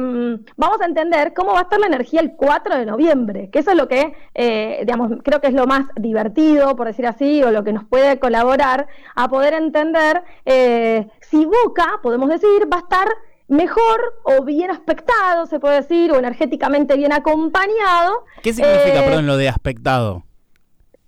vamos 0.56 0.80
a 0.80 0.86
entender 0.86 1.34
cómo 1.34 1.52
va 1.52 1.60
a 1.60 1.62
estar 1.62 1.78
la 1.78 1.86
energía 1.86 2.20
el 2.20 2.36
4 2.36 2.78
de 2.78 2.86
noviembre, 2.86 3.50
que 3.50 3.58
eso 3.58 3.70
es 3.70 3.76
lo 3.76 3.88
que, 3.88 4.14
eh, 4.34 4.78
digamos, 4.80 5.12
creo 5.22 5.40
que 5.40 5.48
es 5.48 5.54
lo 5.54 5.66
más 5.66 5.86
divertido, 5.96 6.74
por 6.76 6.86
decir 6.86 7.06
así, 7.06 7.42
o 7.42 7.50
lo 7.50 7.64
que 7.64 7.72
nos 7.72 7.84
puede 7.84 8.18
colaborar 8.18 8.86
a 9.14 9.28
poder 9.28 9.54
entender 9.54 10.22
eh, 10.44 11.06
si 11.20 11.44
Boca, 11.44 12.00
podemos 12.02 12.28
decir, 12.28 12.72
va 12.72 12.78
a 12.78 12.80
estar 12.80 13.08
mejor 13.48 14.00
o 14.24 14.42
bien 14.44 14.70
aspectado, 14.70 15.46
se 15.46 15.60
puede 15.60 15.76
decir, 15.82 16.12
o 16.12 16.16
energéticamente 16.18 16.96
bien 16.96 17.12
acompañado. 17.12 18.24
¿Qué 18.42 18.52
significa, 18.52 19.00
Eh, 19.00 19.04
perdón, 19.04 19.26
lo 19.26 19.36
de 19.36 19.48
aspectado? 19.48 20.24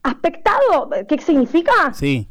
¿Aspectado? 0.02 0.90
¿Qué 1.08 1.18
significa? 1.18 1.72
Sí. 1.92 2.28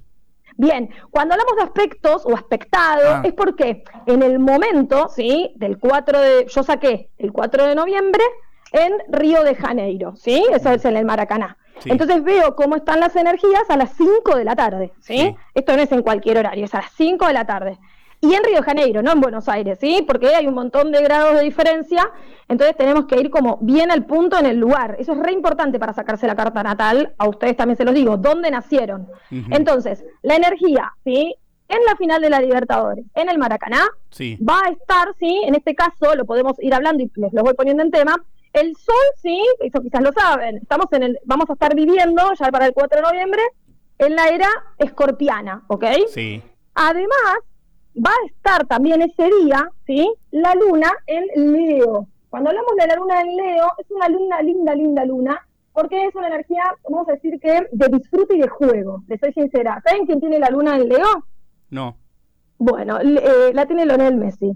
Bien, 0.56 0.90
cuando 1.12 1.36
hablamos 1.36 1.56
de 1.58 1.64
aspectos 1.64 2.26
o 2.26 2.34
aspectado, 2.34 3.16
Ah. 3.18 3.22
es 3.24 3.34
porque 3.34 3.84
en 4.08 4.24
el 4.24 4.40
momento, 4.40 5.08
¿sí? 5.10 5.52
Del 5.56 5.78
4 5.78 6.20
de. 6.20 6.46
Yo 6.48 6.64
saqué 6.64 7.12
el 7.18 7.32
4 7.32 7.66
de 7.68 7.76
noviembre 7.76 8.24
en 8.72 8.94
Río 9.10 9.44
de 9.44 9.54
Janeiro, 9.54 10.16
¿sí? 10.16 10.44
Eso 10.52 10.72
es 10.72 10.84
en 10.86 10.98
el 10.98 11.06
Maracaná. 11.06 11.58
Sí. 11.80 11.92
Entonces 11.92 12.24
veo 12.24 12.56
cómo 12.56 12.76
están 12.76 13.00
las 13.00 13.16
energías 13.16 13.70
a 13.70 13.78
las 13.78 13.92
5 13.96 14.36
de 14.36 14.46
la 14.46 14.56
tarde, 14.56 14.92
¿sí? 15.00 15.18
Sí. 15.18 15.36
Esto 15.54 15.76
no 15.76 15.84
es 15.84 15.92
en 15.92 16.02
cualquier 16.02 16.40
horario, 16.40 16.66
es 16.66 16.74
a 16.74 16.78
las 16.82 16.92
5 16.94 17.28
de 17.28 17.34
la 17.34 17.46
tarde. 17.46 17.78
Y 18.20 18.34
en 18.34 18.44
Río 18.44 18.58
de 18.58 18.64
Janeiro, 18.64 19.02
no 19.04 19.12
en 19.12 19.22
Buenos 19.22 19.48
Aires, 19.48 19.78
¿sí? 19.80 20.04
Porque 20.08 20.34
hay 20.34 20.48
un 20.48 20.56
montón 20.56 20.92
de 20.92 21.02
grados 21.04 21.36
de 21.36 21.44
diferencia, 21.44 22.10
entonces 22.48 22.76
tenemos 22.76 23.06
que 23.06 23.20
ir 23.20 23.30
como 23.30 23.58
bien 23.62 23.92
al 23.92 24.06
punto 24.06 24.40
en 24.40 24.48
el 24.48 24.58
lugar. 24.58 24.96
Eso 24.98 25.14
es 25.14 25.20
re 25.20 25.32
importante 25.34 25.78
para 25.80 25.94
sacarse 25.94 26.26
la 26.26 26.36
carta 26.36 26.64
natal, 26.64 27.14
a 27.20 27.30
ustedes 27.30 27.56
también 27.56 27.78
se 27.78 27.86
los 27.86 27.94
digo, 27.94 28.18
¿dónde 28.18 28.50
nacieron? 28.50 29.08
Entonces, 29.52 30.04
la 30.24 30.36
energía, 30.36 30.94
¿sí? 31.04 31.36
En 31.70 31.84
la 31.86 31.96
final 31.96 32.22
de 32.22 32.30
la 32.30 32.40
Libertadores, 32.40 33.06
en 33.14 33.30
el 33.30 33.38
Maracaná, 33.38 33.86
Sí. 34.10 34.38
va 34.38 34.62
a 34.66 34.70
estar, 34.72 35.10
¿sí? 35.20 35.42
En 35.46 35.54
este 35.54 35.76
caso, 35.76 36.16
lo 36.16 36.26
podemos 36.26 36.54
ir 36.60 36.74
hablando 36.74 37.04
y 37.04 37.12
les 37.16 37.34
lo 37.34 37.44
voy 37.44 37.54
poniendo 37.54 37.84
en 37.84 37.92
tema. 37.92 38.16
El 38.54 38.76
sol, 38.78 38.96
sí, 39.22 39.40
eso 39.60 39.80
quizás 39.82 40.02
lo 40.02 40.12
saben, 40.14 40.58
estamos 40.58 40.88
en 40.94 41.04
el, 41.04 41.20
vamos 41.26 41.48
a 41.50 41.54
estar 41.54 41.76
viviendo 41.76 42.24
ya 42.40 42.48
para 42.50 42.66
el 42.66 42.74
4 42.74 42.96
de 43.02 43.08
noviembre 43.08 43.42
en 44.00 44.16
la 44.16 44.30
era 44.30 44.48
escorpiana, 44.80 45.64
¿ok? 45.68 45.86
Sí. 46.08 46.42
Además, 46.74 47.38
va 47.98 48.12
a 48.12 48.26
estar 48.28 48.66
también 48.68 49.02
ese 49.02 49.30
día, 49.42 49.72
¿sí? 49.86 50.12
La 50.32 50.54
luna 50.56 50.92
en 51.08 51.52
Leo. 51.52 52.08
Cuando 52.30 52.50
hablamos 52.50 52.76
de 52.78 52.88
la 52.88 52.96
luna 52.96 53.22
en 53.22 53.36
Leo, 53.36 53.68
es 53.78 53.90
una 53.90 54.10
luna 54.10 54.42
linda, 54.42 54.76
linda 54.76 55.06
luna, 55.06 55.48
porque 55.74 56.06
es 56.06 56.16
una 56.16 56.28
energía, 56.28 56.64
vamos 56.90 57.08
a 57.10 57.14
decir 57.14 57.40
que 57.40 57.68
de 57.72 57.88
disfrute 57.98 58.36
y 58.36 58.42
de 58.42 58.48
juego. 58.48 59.04
Les 59.08 59.20
soy 59.20 59.34
sincera. 59.34 59.82
¿Saben 59.84 60.06
quién 60.06 60.20
tiene 60.20 60.40
la 60.40 60.50
luna 60.50 60.76
en 60.76 60.90
Leo? 60.90 61.26
No. 61.70 61.98
Bueno, 62.58 63.00
eh, 63.00 63.52
la 63.54 63.66
tiene 63.66 63.86
Lionel 63.86 64.16
Messi. 64.16 64.52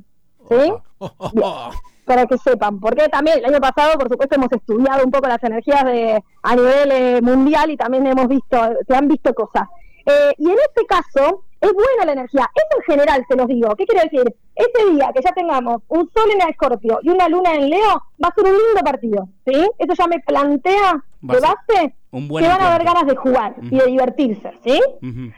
¿Sí? 0.49 0.73
Oh, 0.97 1.11
oh, 1.17 1.31
oh. 1.41 1.71
Para 2.05 2.25
que 2.25 2.37
sepan, 2.37 2.79
porque 2.79 3.07
también 3.07 3.37
el 3.39 3.45
año 3.45 3.59
pasado, 3.59 3.97
por 3.97 4.09
supuesto, 4.09 4.35
hemos 4.35 4.51
estudiado 4.51 5.05
un 5.05 5.11
poco 5.11 5.27
las 5.27 5.41
energías 5.43 5.85
de, 5.85 6.21
a 6.41 6.55
nivel 6.55 6.91
eh, 6.91 7.21
mundial 7.21 7.69
y 7.69 7.77
también 7.77 8.05
hemos 8.05 8.27
visto, 8.27 8.57
se 8.85 8.95
han 8.95 9.07
visto 9.07 9.33
cosas. 9.33 9.67
Eh, 10.05 10.33
y 10.37 10.49
en 10.49 10.57
este 10.57 10.85
caso, 10.87 11.43
es 11.61 11.73
buena 11.73 12.05
la 12.05 12.13
energía. 12.13 12.49
Eso 12.55 12.77
en 12.79 12.83
general 12.83 13.25
se 13.27 13.35
los 13.35 13.47
digo. 13.47 13.75
¿Qué 13.75 13.85
quiero 13.85 14.03
decir? 14.03 14.35
Ese 14.55 14.91
día 14.91 15.11
que 15.13 15.21
ya 15.21 15.31
tengamos 15.31 15.81
un 15.87 16.09
sol 16.13 16.29
en 16.33 16.49
Escorpio 16.49 16.99
y 17.03 17.09
una 17.09 17.29
luna 17.29 17.53
en 17.53 17.69
Leo, 17.69 18.03
va 18.23 18.29
a 18.29 18.33
ser 18.33 18.45
un 18.45 18.51
lindo 18.51 18.81
partido. 18.83 19.29
¿Sí? 19.45 19.69
Eso 19.77 19.93
ya 19.93 20.07
me 20.07 20.19
plantea 20.19 21.03
de 21.21 21.39
base 21.39 21.95
un 22.11 22.27
buen 22.27 22.43
que 22.43 22.49
van 22.49 22.61
a 22.61 22.73
haber 22.73 22.85
ganas 22.85 23.05
de 23.05 23.15
jugar 23.15 23.55
y 23.61 23.77
de 23.77 23.85
divertirse. 23.85 24.51
¿Sí? 24.65 24.81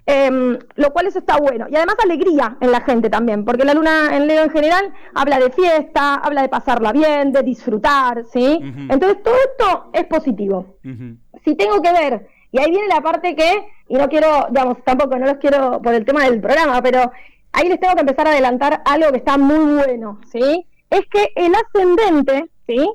Em, 0.05 0.57
lo 0.75 0.89
cual 0.91 1.07
eso 1.07 1.19
está 1.19 1.37
bueno. 1.37 1.67
Y 1.69 1.75
además 1.75 1.95
alegría 2.03 2.57
en 2.61 2.71
la 2.71 2.81
gente 2.81 3.09
también, 3.09 3.43
porque 3.45 3.65
la 3.65 3.73
luna 3.73 4.15
en 4.15 4.27
Leo 4.27 4.43
en 4.43 4.49
general 4.49 4.93
habla 5.13 5.39
de 5.39 5.51
fiesta, 5.51 6.15
habla 6.15 6.41
de 6.41 6.49
pasarla 6.49 6.93
bien, 6.93 7.31
de 7.31 7.43
disfrutar, 7.43 8.23
¿sí? 8.31 8.59
Entonces 8.89 9.21
todo 9.21 9.35
esto 9.35 9.89
es 9.93 10.05
positivo. 10.05 10.77
Si 11.43 11.55
tengo 11.55 11.81
que 11.81 11.91
ver, 11.91 12.27
y 12.53 12.59
ahí 12.59 12.69
viene 12.69 12.87
la 12.87 13.01
parte 13.01 13.35
que, 13.35 13.67
y 13.89 13.95
no 13.95 14.07
quiero, 14.07 14.45
digamos, 14.51 14.77
tampoco 14.85 15.17
no 15.17 15.25
los 15.25 15.37
quiero 15.37 15.81
por 15.81 15.91
el 15.95 16.05
tema 16.05 16.25
del 16.25 16.39
programa, 16.39 16.83
pero 16.83 17.11
ahí 17.51 17.67
les 17.67 17.79
tengo 17.79 17.95
que 17.95 18.01
empezar 18.01 18.27
a 18.27 18.31
adelantar 18.31 18.83
algo 18.85 19.11
que 19.11 19.17
está 19.17 19.39
muy 19.39 19.73
bueno, 19.73 20.21
¿sí? 20.31 20.63
Es 20.91 21.01
que 21.09 21.31
el 21.35 21.51
ascendente, 21.55 22.51
¿sí? 22.67 22.87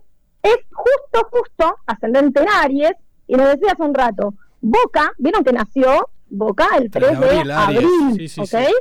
Es 0.44 0.58
justo, 0.72 1.28
justo, 1.32 1.76
ascendente 1.86 2.40
en 2.40 2.48
Aries, 2.48 2.92
y 3.26 3.34
nos 3.34 3.48
decía 3.48 3.72
hace 3.72 3.82
un 3.82 3.94
rato, 3.94 4.32
Boca, 4.60 5.12
¿vieron 5.18 5.42
que 5.42 5.52
nació 5.52 6.08
Boca 6.30 6.68
el 6.78 6.88
3 6.88 7.18
3 7.18 7.44
de 7.44 7.52
abril? 7.52 7.88
Sí, 8.14 8.28
sí, 8.28 8.40
¿ok? 8.40 8.46
sí. 8.46 8.74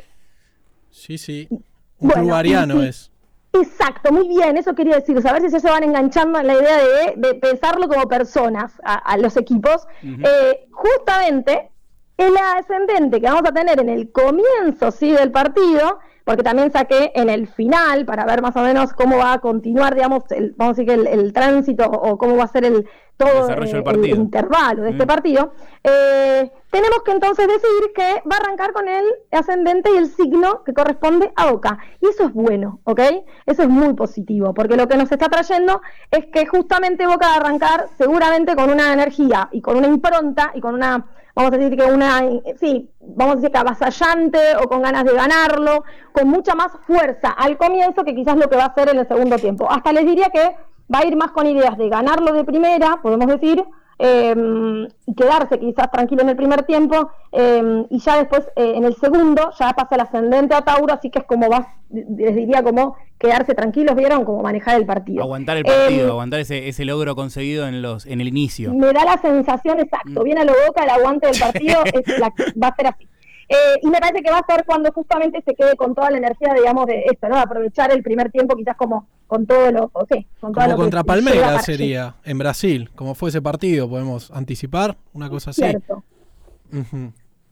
Sí, 0.92 1.18
sí. 1.18 1.48
Un 1.50 2.10
Bueno, 2.10 2.84
es. 2.84 3.12
Exacto, 3.54 4.12
muy 4.12 4.28
bien, 4.28 4.58
eso 4.58 4.76
quería 4.76 4.96
decir, 4.96 5.18
a 5.26 5.34
ver 5.34 5.42
si 5.42 5.50
ya 5.50 5.60
se 5.60 5.70
van 5.70 5.84
enganchando 5.84 6.40
en 6.40 6.48
la 6.48 6.54
idea 6.54 6.78
de, 6.78 7.14
de 7.16 7.34
pensarlo 7.36 7.88
como 7.88 8.08
personas 8.08 8.74
a, 8.84 8.96
a 8.96 9.18
los 9.18 9.36
equipos. 9.38 9.88
Eh, 10.04 10.68
justamente 10.72 11.72
el 12.18 12.36
ascendente 12.38 13.20
que 13.22 13.28
vamos 13.28 13.50
a 13.50 13.54
tener 13.54 13.80
en 13.80 13.90
el 13.90 14.12
comienzo 14.12 14.92
sí 14.92 15.12
del 15.12 15.32
partido, 15.32 16.00
porque 16.28 16.44
también 16.44 16.74
saqué 16.74 17.14
en 17.16 17.30
el 17.30 17.48
final 17.48 18.04
para 18.04 18.26
ver 18.26 18.42
más 18.42 18.54
o 18.58 18.62
menos 18.62 18.92
cómo 18.92 19.18
va 19.18 19.32
a 19.32 19.40
continuar, 19.40 19.96
digamos, 19.96 20.24
el, 20.32 20.54
vamos 20.58 20.78
a 20.78 20.82
decir 20.82 20.86
que 20.86 21.02
el, 21.02 21.08
el 21.08 21.32
tránsito 21.32 21.86
o 21.86 22.18
cómo 22.18 22.36
va 22.36 22.44
a 22.44 22.48
ser 22.48 22.66
el 22.66 22.86
todo 23.16 23.50
el, 23.50 24.06
intervalo 24.10 24.84
de 24.84 24.92
este 24.92 25.06
mm. 25.06 25.08
partido, 25.08 25.52
eh, 25.84 26.52
tenemos 26.70 27.02
que 27.04 27.12
entonces 27.12 27.48
decir 27.48 27.92
que 27.96 28.22
va 28.30 28.36
a 28.36 28.40
arrancar 28.40 28.74
con 28.74 28.88
el 28.88 29.06
ascendente 29.32 29.90
y 29.92 29.98
el 29.98 30.08
signo 30.08 30.64
que 30.64 30.74
corresponde 30.74 31.32
a 31.36 31.52
Boca. 31.52 31.80
Y 32.00 32.08
eso 32.08 32.26
es 32.26 32.34
bueno, 32.34 32.80
¿ok? 32.84 33.02
Eso 33.46 33.64
es 33.64 33.70
muy 33.70 33.94
positivo, 33.94 34.54
porque 34.54 34.78
lo 34.78 34.88
que 34.88 34.98
nos 34.98 35.12
está 35.12 35.30
trayendo 35.30 35.82
es 36.12 36.28
que 36.28 36.46
justamente 36.46 37.08
Boca 37.08 37.28
va 37.28 37.34
a 37.34 37.38
arrancar 37.38 37.88
seguramente 37.98 38.56
con 38.56 38.70
una 38.70 38.94
energía 38.94 39.50
y 39.52 39.62
con 39.62 39.78
una 39.78 39.88
impronta 39.88 40.52
y 40.54 40.62
con 40.62 40.76
una, 40.76 41.08
vamos 41.38 41.54
a 41.54 41.58
decir 41.58 41.78
que 41.78 41.86
una, 41.86 42.20
sí, 42.60 42.90
vamos 43.00 43.34
a 43.34 43.36
decir 43.36 43.52
que 43.52 43.58
avasallante 43.60 44.40
o 44.60 44.68
con 44.68 44.82
ganas 44.82 45.04
de 45.06 45.14
ganarlo, 45.14 45.84
con 46.12 46.28
mucha 46.28 46.56
más 46.56 46.72
fuerza 46.88 47.30
al 47.30 47.58
comienzo 47.58 48.04
que 48.04 48.16
quizás 48.16 48.36
lo 48.38 48.50
que 48.50 48.56
va 48.56 48.64
a 48.64 48.68
hacer 48.70 48.90
en 48.90 48.98
el 48.98 49.08
segundo 49.08 49.38
tiempo. 49.38 49.70
Hasta 49.70 49.94
les 49.94 50.08
diría 50.08 50.32
que 50.32 50.56
va 50.92 51.00
a 51.00 51.06
ir 51.06 51.16
más 51.16 51.30
con 51.32 51.46
ideas 51.46 51.78
de 51.78 51.90
ganarlo 51.90 52.34
de 52.34 52.44
primera, 52.44 53.00
podemos 53.04 53.28
decir, 53.28 53.64
eh, 54.00 54.88
y 55.06 55.16
quedarse 55.16 55.60
quizás 55.60 55.90
tranquilo 55.92 56.22
en 56.22 56.30
el 56.30 56.36
primer 56.36 56.64
tiempo 56.64 57.10
em, 57.32 57.86
y 57.90 58.00
ya 58.00 58.18
después 58.18 58.48
eh, 58.56 58.74
en 58.76 58.86
el 58.86 58.96
segundo 58.96 59.52
ya 59.58 59.72
pasa 59.74 59.96
el 59.96 60.02
ascendente 60.02 60.54
a 60.54 60.62
Tauro, 60.62 60.94
así 60.94 61.10
que 61.10 61.20
es 61.20 61.26
como 61.26 61.50
vas, 61.50 61.68
les 61.90 62.36
diría 62.36 62.62
como 62.62 62.96
quedarse 63.18 63.56
tranquilos, 63.56 63.96
vieron 63.96 64.24
como 64.24 64.44
manejar 64.44 64.78
el 64.78 64.86
partido. 64.86 65.24
Aguantar 65.24 65.58
el 65.58 65.64
partido, 65.64 66.06
em, 66.06 66.10
aguantar 66.12 66.40
ese, 66.40 66.68
ese 66.68 66.86
logro 66.86 67.16
conseguido 67.16 67.68
en 67.68 67.82
los 67.82 68.06
en 68.06 68.22
el 68.22 68.28
inicio. 68.28 68.74
Me 68.74 68.94
da 68.94 69.04
la 69.04 69.18
sensación, 69.18 69.80
exacto, 69.80 70.22
mm. 70.22 70.24
viene 70.24 70.42
a 70.42 70.46
lo 70.46 70.54
boca 70.68 70.84
el 70.84 70.90
aguante 70.90 71.28
del 71.28 71.40
partido, 71.40 71.80
es 71.86 72.20
la, 72.20 72.32
va 72.62 72.68
a 72.68 72.76
ser 72.76 72.88
así. 72.88 73.08
Eh, 73.50 73.80
y 73.82 73.88
me 73.88 74.00
parece 74.00 74.22
que 74.22 74.30
va 74.30 74.40
a 74.40 74.46
ser 74.46 74.66
cuando 74.66 74.92
justamente 74.92 75.42
se 75.42 75.56
quede 75.56 75.76
con 75.76 75.96
toda 75.96 76.12
la 76.12 76.18
energía, 76.18 76.54
digamos, 76.54 76.86
de 76.86 77.06
esto, 77.06 77.30
¿no? 77.30 77.38
Aprovechar 77.38 77.92
el 77.92 78.04
primer 78.04 78.30
tiempo 78.30 78.58
quizás 78.58 78.76
como 78.76 79.08
con 79.28 79.46
todo 79.46 79.72
lo, 79.72 79.84
o 79.94 80.08
con 80.40 80.54
como 80.54 80.76
contra 80.76 81.04
Palmeiras 81.04 81.66
sería 81.66 82.16
en 82.24 82.38
Brasil, 82.38 82.90
como 82.96 83.14
fue 83.14 83.30
ese 83.30 83.42
partido, 83.42 83.90
podemos 83.90 84.32
anticipar 84.32 84.98
una 85.14 85.30
cosa 85.30 85.52
así. 85.52 85.62
Cierto. 85.62 86.04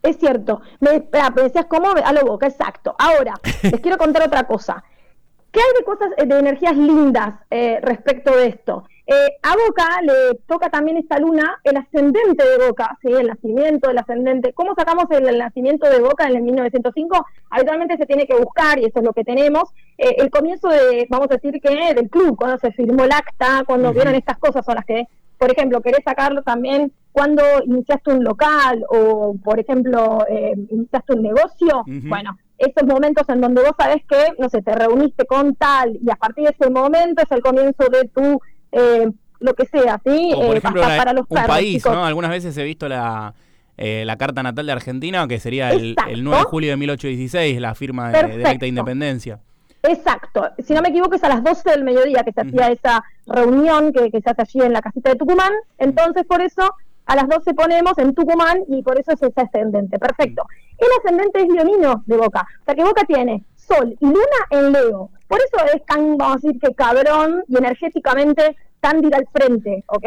Es 0.01 0.17
cierto. 0.17 0.61
Me, 0.79 1.03
me 1.35 1.41
decías 1.41 1.65
cómo 1.65 1.89
a 2.03 2.13
lo 2.13 2.25
boca, 2.25 2.47
exacto. 2.47 2.95
Ahora, 2.97 3.33
les 3.63 3.81
quiero 3.81 3.97
contar 3.97 4.27
otra 4.27 4.45
cosa. 4.47 4.83
¿Qué 5.51 5.59
hay 5.59 5.79
de 5.79 5.85
cosas, 5.85 6.09
de 6.17 6.39
energías 6.39 6.75
lindas 6.75 7.35
eh, 7.49 7.79
respecto 7.81 8.35
de 8.35 8.47
esto? 8.47 8.85
Eh, 9.07 9.37
a 9.43 9.53
Boca 9.53 10.01
le 10.01 10.39
toca 10.47 10.69
también 10.69 10.97
esta 10.97 11.19
luna 11.19 11.59
el 11.63 11.77
ascendente 11.77 12.43
de 12.43 12.67
Boca, 12.67 12.97
¿sí? 13.01 13.09
el 13.11 13.27
nacimiento 13.27 13.87
del 13.87 13.99
ascendente. 13.99 14.53
¿Cómo 14.53 14.73
sacamos 14.75 15.05
el, 15.11 15.37
nacimiento 15.37 15.87
de 15.89 15.99
Boca 15.99 16.27
en 16.27 16.37
el 16.37 16.41
1905? 16.41 17.25
Habitualmente 17.51 17.97
se 17.97 18.07
tiene 18.07 18.25
que 18.25 18.35
buscar, 18.35 18.79
y 18.79 18.85
eso 18.85 18.99
es 18.99 19.05
lo 19.05 19.13
que 19.13 19.23
tenemos, 19.23 19.69
eh, 19.97 20.15
el 20.17 20.31
comienzo 20.31 20.69
de, 20.69 21.05
vamos 21.09 21.27
a 21.29 21.35
decir 21.35 21.61
que 21.61 21.93
del 21.93 22.09
club, 22.09 22.35
cuando 22.35 22.57
se 22.57 22.71
firmó 22.71 23.03
el 23.03 23.11
acta, 23.11 23.63
cuando 23.67 23.93
vieron 23.93 24.15
estas 24.15 24.39
cosas 24.39 24.65
son 24.65 24.75
las 24.75 24.85
que, 24.85 25.07
por 25.37 25.51
ejemplo, 25.51 25.81
querés 25.81 26.03
sacarlo 26.03 26.41
también 26.41 26.91
cuando 27.11 27.43
iniciaste 27.63 28.11
un 28.11 28.23
local 28.23 28.83
o, 28.89 29.35
por 29.43 29.59
ejemplo, 29.59 30.25
eh, 30.27 30.53
iniciaste 30.69 31.13
un 31.13 31.21
negocio. 31.21 31.83
Bueno, 31.85 32.37
esos 32.57 32.83
momentos 32.85 33.27
en 33.29 33.41
donde 33.41 33.61
vos 33.61 33.71
sabés 33.77 34.03
que, 34.05 34.33
no 34.39 34.49
sé, 34.49 34.61
te 34.61 34.73
reuniste 34.73 35.25
con 35.25 35.55
tal 35.55 35.97
y 36.01 36.09
a 36.09 36.15
partir 36.15 36.45
de 36.45 36.55
ese 36.57 36.69
momento 36.69 37.21
es 37.21 37.31
el 37.31 37.41
comienzo 37.41 37.87
de 37.89 38.09
tu 38.09 38.39
eh, 38.75 39.09
lo 39.39 39.53
que 39.53 39.65
sea, 39.65 39.99
¿sí? 40.05 40.31
por 40.33 40.55
eh, 40.55 40.57
ejemplo, 40.57 40.81
para 40.81 41.13
los 41.13 41.25
un 41.27 41.43
país, 41.45 41.85
¿no? 41.85 42.05
Algunas 42.05 42.31
veces 42.31 42.57
he 42.57 42.63
visto 42.63 42.87
la, 42.87 43.33
eh, 43.77 44.03
la 44.05 44.17
carta 44.17 44.43
natal 44.43 44.65
de 44.65 44.71
Argentina, 44.71 45.27
que 45.27 45.39
sería 45.39 45.71
el, 45.71 45.95
9 45.95 46.37
de 46.37 46.43
julio 46.43 46.69
de 46.71 46.77
1816, 46.77 47.59
la 47.59 47.75
firma 47.75 48.11
de, 48.11 48.37
de, 48.37 48.45
acta 48.45 48.65
de 48.65 48.67
independencia. 48.67 49.39
Exacto. 49.83 50.49
Si 50.65 50.73
no 50.73 50.81
me 50.81 50.89
equivoco, 50.89 51.15
es 51.15 51.23
a 51.23 51.29
las 51.29 51.43
12 51.43 51.69
del 51.69 51.83
mediodía 51.83 52.23
que 52.23 52.31
se 52.31 52.41
hacía 52.41 52.69
esa 52.69 53.03
reunión 53.27 53.93
que, 53.93 54.09
se 54.09 54.29
hace 54.29 54.41
allí 54.41 54.61
en 54.61 54.73
la 54.73 54.81
casita 54.81 55.11
de 55.11 55.15
Tucumán. 55.15 55.53
Entonces, 55.77 56.25
por 56.25 56.41
eso, 56.41 56.73
a 57.05 57.15
las 57.15 57.27
12 57.27 57.53
ponemos 57.53 57.97
en 57.97 58.13
Tucumán 58.15 58.59
y 58.67 58.81
por 58.81 58.99
eso 58.99 59.11
es 59.11 59.21
ese 59.21 59.41
ascendente. 59.41 59.99
Perfecto. 59.99 60.43
El 60.77 60.87
ascendente 60.99 61.41
es 61.41 61.47
leonino 61.47 62.03
de 62.05 62.17
Boca. 62.17 62.47
O 62.61 62.65
sea 62.65 62.75
que 62.75 62.83
Boca 62.83 63.03
tiene 63.05 63.43
Sol 63.55 63.95
y 63.99 64.05
Luna 64.05 64.41
en 64.49 64.71
Leo. 64.71 65.09
Por 65.27 65.39
eso 65.39 65.65
es 65.73 65.85
tan, 65.85 66.17
vamos 66.17 66.37
a 66.37 66.47
decir, 66.47 66.59
que 66.59 66.73
cabrón 66.73 67.43
y 67.47 67.57
energéticamente 67.57 68.55
ir 69.03 69.15
al 69.15 69.27
frente, 69.31 69.83
¿ok? 69.87 70.05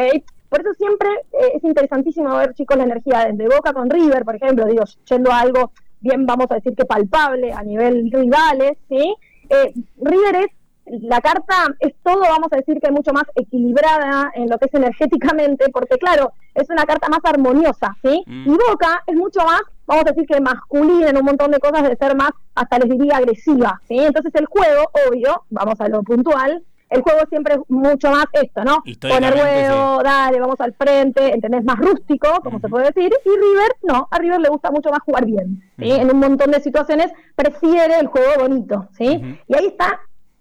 Por 0.48 0.60
eso 0.60 0.72
siempre 0.74 1.08
eh, 1.32 1.52
es 1.56 1.64
interesantísimo 1.64 2.34
ver, 2.36 2.54
chicos, 2.54 2.76
la 2.76 2.84
energía 2.84 3.26
desde 3.30 3.54
Boca 3.54 3.72
con 3.72 3.90
River, 3.90 4.24
por 4.24 4.36
ejemplo, 4.36 4.66
digo, 4.66 4.84
yendo 5.08 5.30
a 5.30 5.40
algo 5.40 5.72
bien, 6.00 6.26
vamos 6.26 6.46
a 6.50 6.54
decir 6.54 6.74
que 6.74 6.84
palpable 6.84 7.52
a 7.52 7.62
nivel 7.62 8.10
rivales, 8.10 8.78
¿sí? 8.88 9.14
Eh, 9.50 9.74
River 10.00 10.36
es 10.36 10.50
la 10.90 11.20
carta 11.20 11.54
es 11.80 11.94
todo, 12.02 12.20
vamos 12.20 12.48
a 12.50 12.56
decir 12.56 12.80
que 12.80 12.90
mucho 12.90 13.12
más 13.12 13.24
equilibrada 13.34 14.30
en 14.34 14.48
lo 14.48 14.58
que 14.58 14.66
es 14.66 14.74
energéticamente, 14.74 15.66
porque 15.70 15.98
claro, 15.98 16.32
es 16.54 16.68
una 16.70 16.84
carta 16.84 17.08
más 17.08 17.20
armoniosa, 17.24 17.96
¿sí? 18.02 18.22
Mm. 18.26 18.48
Y 18.48 18.56
Boca 18.70 19.02
es 19.06 19.14
mucho 19.14 19.40
más, 19.44 19.60
vamos 19.86 20.04
a 20.06 20.10
decir 20.10 20.26
que 20.26 20.40
masculina 20.40 21.10
en 21.10 21.16
un 21.16 21.24
montón 21.24 21.50
de 21.50 21.58
cosas, 21.58 21.82
de 21.88 21.96
ser 21.96 22.16
más, 22.16 22.30
hasta 22.54 22.78
les 22.78 22.88
diría 22.90 23.18
agresiva, 23.18 23.80
¿sí? 23.86 23.98
Entonces 23.98 24.34
el 24.34 24.46
juego, 24.46 24.90
obvio, 25.08 25.44
vamos 25.50 25.80
a 25.80 25.88
lo 25.88 26.02
puntual, 26.02 26.64
el 26.90 27.02
juego 27.02 27.20
siempre 27.28 27.54
es 27.54 27.60
mucho 27.68 28.10
más 28.10 28.26
esto, 28.32 28.64
¿no? 28.64 28.82
Poner 29.00 29.34
huevo, 29.34 30.02
dale, 30.02 30.40
vamos 30.40 30.60
al 30.60 30.74
frente, 30.74 31.34
¿entendés? 31.34 31.64
Más 31.64 31.78
rústico, 31.78 32.40
como 32.42 32.60
se 32.60 32.68
puede 32.68 32.86
decir, 32.86 33.12
y 33.24 33.28
River, 33.28 33.76
no, 33.82 34.08
a 34.10 34.18
River 34.18 34.40
le 34.40 34.48
gusta 34.48 34.70
mucho 34.70 34.90
más 34.90 35.00
jugar 35.00 35.24
bien, 35.26 35.62
¿sí? 35.78 35.90
En 35.90 36.10
un 36.10 36.18
montón 36.18 36.50
de 36.50 36.60
situaciones 36.60 37.12
prefiere 37.34 37.98
el 38.00 38.06
juego 38.06 38.40
bonito, 38.40 38.88
¿sí? 38.96 39.38
Y 39.46 39.56
ahí 39.56 39.66
está 39.66 40.00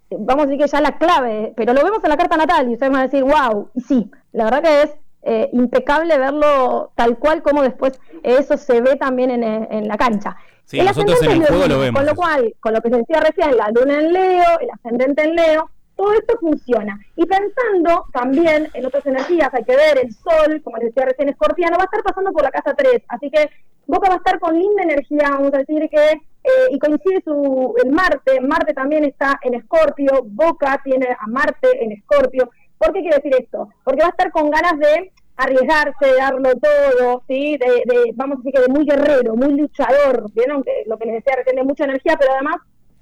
vamos 0.09 0.43
a 0.43 0.47
decir 0.47 0.63
que 0.63 0.71
ya 0.71 0.81
la 0.81 0.97
clave, 0.97 1.53
pero 1.55 1.73
lo 1.73 1.83
vemos 1.83 2.01
en 2.03 2.09
la 2.09 2.17
carta 2.17 2.37
natal 2.37 2.69
y 2.69 2.73
ustedes 2.73 2.91
van 2.91 3.01
a 3.01 3.07
decir, 3.07 3.23
wow, 3.23 3.69
y 3.73 3.81
sí, 3.81 4.09
la 4.31 4.45
verdad 4.45 4.63
que 4.63 4.81
es 4.83 4.95
eh, 5.23 5.49
impecable 5.51 6.17
verlo 6.17 6.91
tal 6.95 7.17
cual 7.17 7.41
como 7.41 7.61
después 7.61 7.99
eso 8.23 8.55
se 8.55 8.79
ve 8.79 8.95
también 8.95 9.31
en, 9.31 9.43
en 9.43 9.87
la 9.87 9.97
cancha. 9.97 10.37
Sí, 10.63 10.81
nosotros 10.81 11.21
en 11.23 11.31
el 11.31 11.45
juego 11.45 11.67
lo 11.67 11.79
vemos. 11.79 11.99
Con 11.99 12.05
lo 12.05 12.15
cual, 12.15 12.53
con 12.59 12.73
lo 12.73 12.81
que 12.81 12.89
se 12.89 12.97
decía 12.97 13.21
recién, 13.21 13.55
la 13.55 13.69
luna 13.71 13.99
en 13.99 14.13
Leo, 14.13 14.59
el 14.59 14.69
ascendente 14.73 15.23
en 15.23 15.35
Leo, 15.35 15.69
todo 15.97 16.13
esto 16.13 16.37
funciona. 16.39 16.97
Y 17.15 17.25
pensando 17.25 18.05
también 18.13 18.69
en 18.73 18.85
otras 18.85 19.05
energías, 19.05 19.53
hay 19.53 19.63
que 19.63 19.75
ver 19.75 19.99
el 20.01 20.13
Sol, 20.13 20.61
como 20.63 20.77
les 20.77 20.87
decía 20.87 21.05
recién, 21.05 21.29
escorpiano, 21.29 21.77
va 21.77 21.83
a 21.83 21.85
estar 21.85 22.03
pasando 22.03 22.31
por 22.31 22.43
la 22.43 22.51
casa 22.51 22.73
3, 22.73 23.01
así 23.09 23.29
que 23.29 23.49
Boca 23.87 24.09
va 24.09 24.15
a 24.15 24.17
estar 24.17 24.39
con 24.39 24.57
linda 24.57 24.83
energía, 24.83 25.29
vamos 25.31 25.53
a 25.53 25.59
decir 25.59 25.89
que, 25.89 26.11
eh, 26.11 26.67
y 26.71 26.77
coincide 26.79 27.21
su, 27.23 27.73
el 27.83 27.91
Marte, 27.91 28.39
Marte 28.41 28.73
también 28.73 29.05
está 29.05 29.39
en 29.41 29.55
Escorpio, 29.55 30.23
Boca 30.25 30.79
tiene 30.83 31.07
a 31.07 31.27
Marte 31.27 31.83
en 31.83 31.93
Escorpio. 31.93 32.49
¿Por 32.77 32.93
qué 32.93 32.99
quiere 32.99 33.17
decir 33.17 33.33
esto? 33.39 33.69
Porque 33.83 34.01
va 34.01 34.07
a 34.07 34.11
estar 34.11 34.31
con 34.31 34.51
ganas 34.51 34.77
de 34.77 35.11
arriesgarse, 35.37 36.05
de 36.05 36.15
darlo 36.15 36.49
todo, 36.55 37.23
¿sí? 37.27 37.57
De, 37.57 38.11
vamos 38.15 38.35
a 38.35 38.37
decir 38.39 38.53
que 38.53 38.61
de 38.61 38.73
muy 38.73 38.85
guerrero, 38.85 39.35
muy 39.35 39.53
luchador, 39.53 40.31
¿vieron? 40.33 40.63
Que 40.63 40.83
lo 40.85 40.97
que 40.97 41.05
les 41.05 41.15
decía 41.15 41.35
recién 41.37 41.55
de 41.55 41.63
mucha 41.63 41.85
energía, 41.85 42.17
pero 42.19 42.33
además 42.33 42.57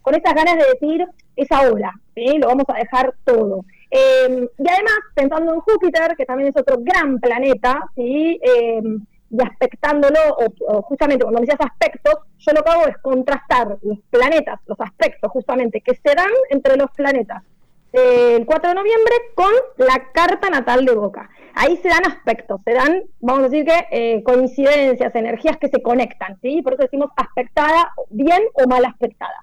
con 0.05 0.13
esas 0.13 0.35
ganas 0.35 0.55
de 0.55 0.65
decir, 0.65 1.07
es 1.35 1.51
ahora, 1.51 1.91
¿sí? 2.13 2.37
Lo 2.37 2.47
vamos 2.47 2.65
a 2.67 2.77
dejar 2.77 3.11
todo. 3.25 3.65
Eh, 3.89 4.47
y 4.59 4.69
además, 4.69 4.99
pensando 5.15 5.51
en 5.55 5.59
Júpiter, 5.61 6.15
que 6.15 6.27
también 6.27 6.49
es 6.49 6.61
otro 6.61 6.77
gran 6.79 7.19
planeta, 7.19 7.89
¿sí? 7.95 8.39
Eh, 8.39 8.81
y 9.31 9.43
aspectándolo, 9.43 10.19
o, 10.67 10.81
justamente 10.83 11.23
cuando 11.23 11.41
me 11.41 11.47
decías 11.47 11.67
aspectos, 11.67 12.13
yo 12.37 12.51
lo 12.53 12.61
que 12.61 12.69
hago 12.69 12.87
es 12.87 12.97
contrastar 12.99 13.79
los 13.81 13.97
planetas, 14.11 14.59
los 14.67 14.79
aspectos 14.79 15.31
justamente 15.31 15.81
que 15.81 15.95
se 15.95 16.13
dan 16.13 16.29
entre 16.51 16.77
los 16.77 16.91
planetas 16.91 17.41
el 17.95 18.45
4 18.45 18.69
de 18.69 18.75
noviembre 18.75 19.13
con 19.35 19.51
la 19.77 20.11
carta 20.11 20.49
natal 20.49 20.85
de 20.85 20.93
Boca. 20.93 21.29
Ahí 21.53 21.77
se 21.77 21.87
dan 21.87 22.05
aspectos, 22.05 22.59
se 22.65 22.73
dan, 22.73 23.03
vamos 23.21 23.45
a 23.45 23.49
decir 23.49 23.65
que 23.65 23.87
eh, 23.91 24.23
coincidencias, 24.23 25.15
energías 25.15 25.57
que 25.57 25.69
se 25.69 25.81
conectan, 25.81 26.37
¿sí? 26.41 26.61
Por 26.61 26.73
eso 26.73 26.83
decimos 26.83 27.09
aspectada, 27.15 27.93
bien 28.09 28.43
o 28.53 28.67
mal 28.67 28.83
aspectada. 28.83 29.35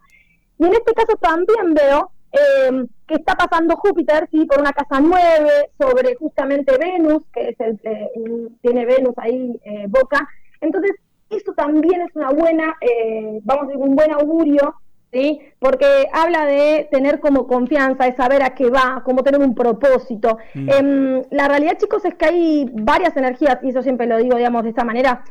Y 0.62 0.64
en 0.64 0.74
este 0.74 0.94
caso 0.94 1.16
también 1.20 1.74
veo 1.74 2.12
eh, 2.30 2.86
que 3.08 3.14
está 3.16 3.34
pasando 3.34 3.76
Júpiter, 3.76 4.28
sí, 4.30 4.44
por 4.44 4.60
una 4.60 4.72
casa 4.72 5.00
9, 5.00 5.70
sobre 5.76 6.14
justamente 6.14 6.78
Venus, 6.78 7.24
que 7.32 7.48
es 7.48 7.58
el, 7.58 7.80
eh, 7.82 8.10
tiene 8.60 8.86
Venus 8.86 9.14
ahí, 9.16 9.60
eh, 9.64 9.86
Boca. 9.88 10.28
Entonces, 10.60 10.92
esto 11.30 11.52
también 11.54 12.02
es 12.02 12.14
una 12.14 12.30
buena, 12.30 12.76
eh, 12.80 13.40
vamos 13.42 13.64
a 13.64 13.66
decir, 13.66 13.82
un 13.82 13.96
buen 13.96 14.12
augurio, 14.12 14.76
¿sí? 15.12 15.40
Porque 15.58 16.06
habla 16.12 16.46
de 16.46 16.86
tener 16.92 17.18
como 17.18 17.48
confianza, 17.48 18.04
de 18.04 18.14
saber 18.14 18.44
a 18.44 18.54
qué 18.54 18.70
va, 18.70 19.02
como 19.04 19.24
tener 19.24 19.40
un 19.40 19.56
propósito. 19.56 20.38
Mm. 20.54 20.70
Em, 20.70 21.22
la 21.32 21.48
realidad, 21.48 21.76
chicos, 21.76 22.04
es 22.04 22.14
que 22.14 22.26
hay 22.26 22.70
varias 22.72 23.16
energías, 23.16 23.58
y 23.64 23.70
eso 23.70 23.82
siempre 23.82 24.06
lo 24.06 24.16
digo, 24.18 24.36
digamos, 24.36 24.62
de 24.62 24.68
esta 24.68 24.84
manera, 24.84 25.24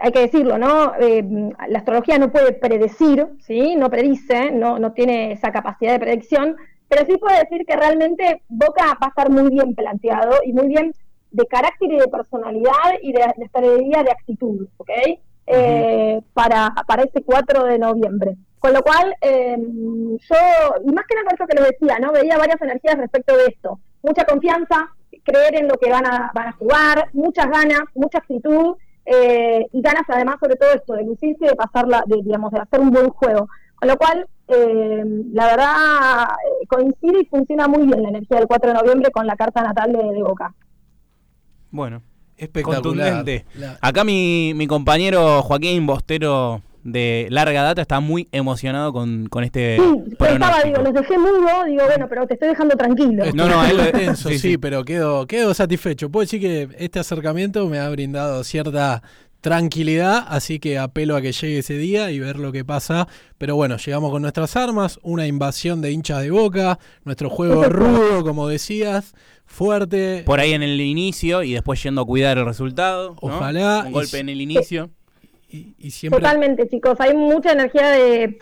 hay 0.00 0.12
que 0.12 0.20
decirlo, 0.20 0.58
¿no? 0.58 0.94
Eh, 1.00 1.24
la 1.68 1.78
astrología 1.78 2.18
no 2.18 2.30
puede 2.30 2.52
predecir, 2.52 3.26
¿sí? 3.40 3.76
No 3.76 3.90
predice, 3.90 4.50
no, 4.50 4.78
no 4.78 4.92
tiene 4.92 5.32
esa 5.32 5.50
capacidad 5.52 5.92
de 5.92 6.00
predicción, 6.00 6.56
pero 6.88 7.06
sí 7.06 7.16
puede 7.16 7.40
decir 7.40 7.64
que 7.66 7.76
realmente 7.76 8.42
Boca 8.48 8.86
va 9.00 9.06
a 9.06 9.08
estar 9.08 9.30
muy 9.30 9.50
bien 9.50 9.74
planteado 9.74 10.36
y 10.44 10.52
muy 10.52 10.68
bien 10.68 10.92
de 11.30 11.46
carácter 11.46 11.92
y 11.92 11.98
de 11.98 12.08
personalidad 12.08 12.98
y 13.02 13.12
de, 13.12 13.20
de 13.20 14.02
de 14.04 14.10
actitud, 14.10 14.68
¿ok? 14.78 14.90
Eh, 15.46 16.20
para, 16.34 16.74
para 16.86 17.04
ese 17.04 17.22
4 17.22 17.64
de 17.64 17.78
noviembre. 17.78 18.36
Con 18.58 18.72
lo 18.72 18.82
cual, 18.82 19.14
em, 19.20 20.18
yo, 20.18 20.36
y 20.84 20.92
más 20.92 21.06
que 21.06 21.14
nada 21.14 21.24
por 21.24 21.34
eso 21.34 21.46
que 21.46 21.54
les 21.54 21.70
decía, 21.70 21.98
¿no? 22.00 22.12
Veía 22.12 22.36
varias 22.36 22.60
energías 22.60 22.98
respecto 22.98 23.36
de 23.36 23.46
esto. 23.46 23.78
Mucha 24.02 24.24
confianza, 24.24 24.90
creer 25.24 25.56
en 25.56 25.68
lo 25.68 25.74
que 25.74 25.90
van 25.90 26.06
a, 26.06 26.30
van 26.34 26.48
a 26.48 26.52
jugar, 26.52 27.08
muchas 27.12 27.46
ganas, 27.46 27.82
mucha 27.94 28.18
actitud 28.18 28.76
eh, 29.10 29.66
y 29.72 29.80
ganas 29.80 30.02
además 30.08 30.36
sobre 30.38 30.56
todo 30.56 30.70
esto, 30.74 30.94
de 30.94 31.04
lucirse 31.04 31.44
y 31.44 31.48
de 31.48 31.56
pasarla, 31.56 32.04
de, 32.06 32.22
digamos, 32.22 32.52
de 32.52 32.60
hacer 32.60 32.80
un 32.80 32.90
buen 32.90 33.08
juego. 33.08 33.48
Con 33.74 33.88
lo 33.88 33.96
cual, 33.96 34.26
eh, 34.48 35.04
la 35.32 35.46
verdad, 35.46 36.24
eh, 36.62 36.66
coincide 36.66 37.22
y 37.22 37.26
funciona 37.26 37.68
muy 37.68 37.86
bien 37.86 38.02
la 38.02 38.10
energía 38.10 38.38
del 38.38 38.46
4 38.46 38.68
de 38.68 38.74
noviembre 38.74 39.10
con 39.10 39.26
la 39.26 39.36
carta 39.36 39.62
natal 39.62 39.92
de, 39.92 40.22
Boca. 40.22 40.54
Bueno, 41.70 42.02
espectacular. 42.36 43.24
Acá 43.80 44.04
mi, 44.04 44.52
mi 44.54 44.66
compañero 44.66 45.42
Joaquín 45.42 45.86
Bostero 45.86 46.62
de 46.92 47.26
larga 47.30 47.62
data 47.62 47.82
está 47.82 48.00
muy 48.00 48.28
emocionado 48.32 48.92
con, 48.92 49.26
con 49.26 49.44
este 49.44 49.76
sí, 49.76 50.16
estaba, 50.18 50.62
digo, 50.62 50.82
los 50.82 50.94
dejé 50.94 51.18
mudo, 51.18 51.64
digo, 51.66 51.84
bueno, 51.86 52.06
pero 52.08 52.26
te 52.26 52.34
estoy 52.34 52.48
dejando 52.48 52.76
tranquilo. 52.76 53.24
No, 53.34 53.48
no, 53.48 53.64
él 53.64 53.78
tenso, 53.92 54.28
sí, 54.28 54.38
sí, 54.38 54.58
pero 54.58 54.84
quedo, 54.84 55.26
quedo 55.26 55.54
satisfecho. 55.54 56.10
Puedo 56.10 56.24
decir 56.24 56.40
que 56.40 56.68
este 56.78 56.98
acercamiento 56.98 57.66
me 57.68 57.78
ha 57.78 57.88
brindado 57.88 58.44
cierta 58.44 59.02
tranquilidad, 59.40 60.24
así 60.28 60.58
que 60.58 60.78
apelo 60.78 61.16
a 61.16 61.22
que 61.22 61.32
llegue 61.32 61.58
ese 61.58 61.78
día 61.78 62.10
y 62.10 62.18
ver 62.18 62.38
lo 62.38 62.52
que 62.52 62.64
pasa. 62.64 63.08
Pero 63.38 63.56
bueno, 63.56 63.76
llegamos 63.76 64.10
con 64.10 64.22
nuestras 64.22 64.56
armas, 64.56 64.98
una 65.02 65.26
invasión 65.26 65.80
de 65.80 65.92
hinchas 65.92 66.22
de 66.22 66.30
boca, 66.30 66.78
nuestro 67.04 67.30
juego 67.30 67.64
rudo, 67.64 68.24
como 68.24 68.48
decías, 68.48 69.14
fuerte. 69.46 70.22
Por 70.26 70.40
ahí 70.40 70.52
en 70.52 70.62
el 70.62 70.80
inicio 70.80 71.42
y 71.42 71.52
después 71.52 71.82
yendo 71.82 72.02
a 72.02 72.06
cuidar 72.06 72.38
el 72.38 72.46
resultado. 72.46 73.16
Ojalá. 73.20 73.84
Un 73.86 73.92
golpe 73.92 74.18
en 74.18 74.28
el 74.28 74.40
inicio. 74.40 74.90
Totalmente, 76.10 76.68
chicos. 76.68 77.00
Hay 77.00 77.14
mucha 77.14 77.52
energía 77.52 77.88
de, 77.90 78.38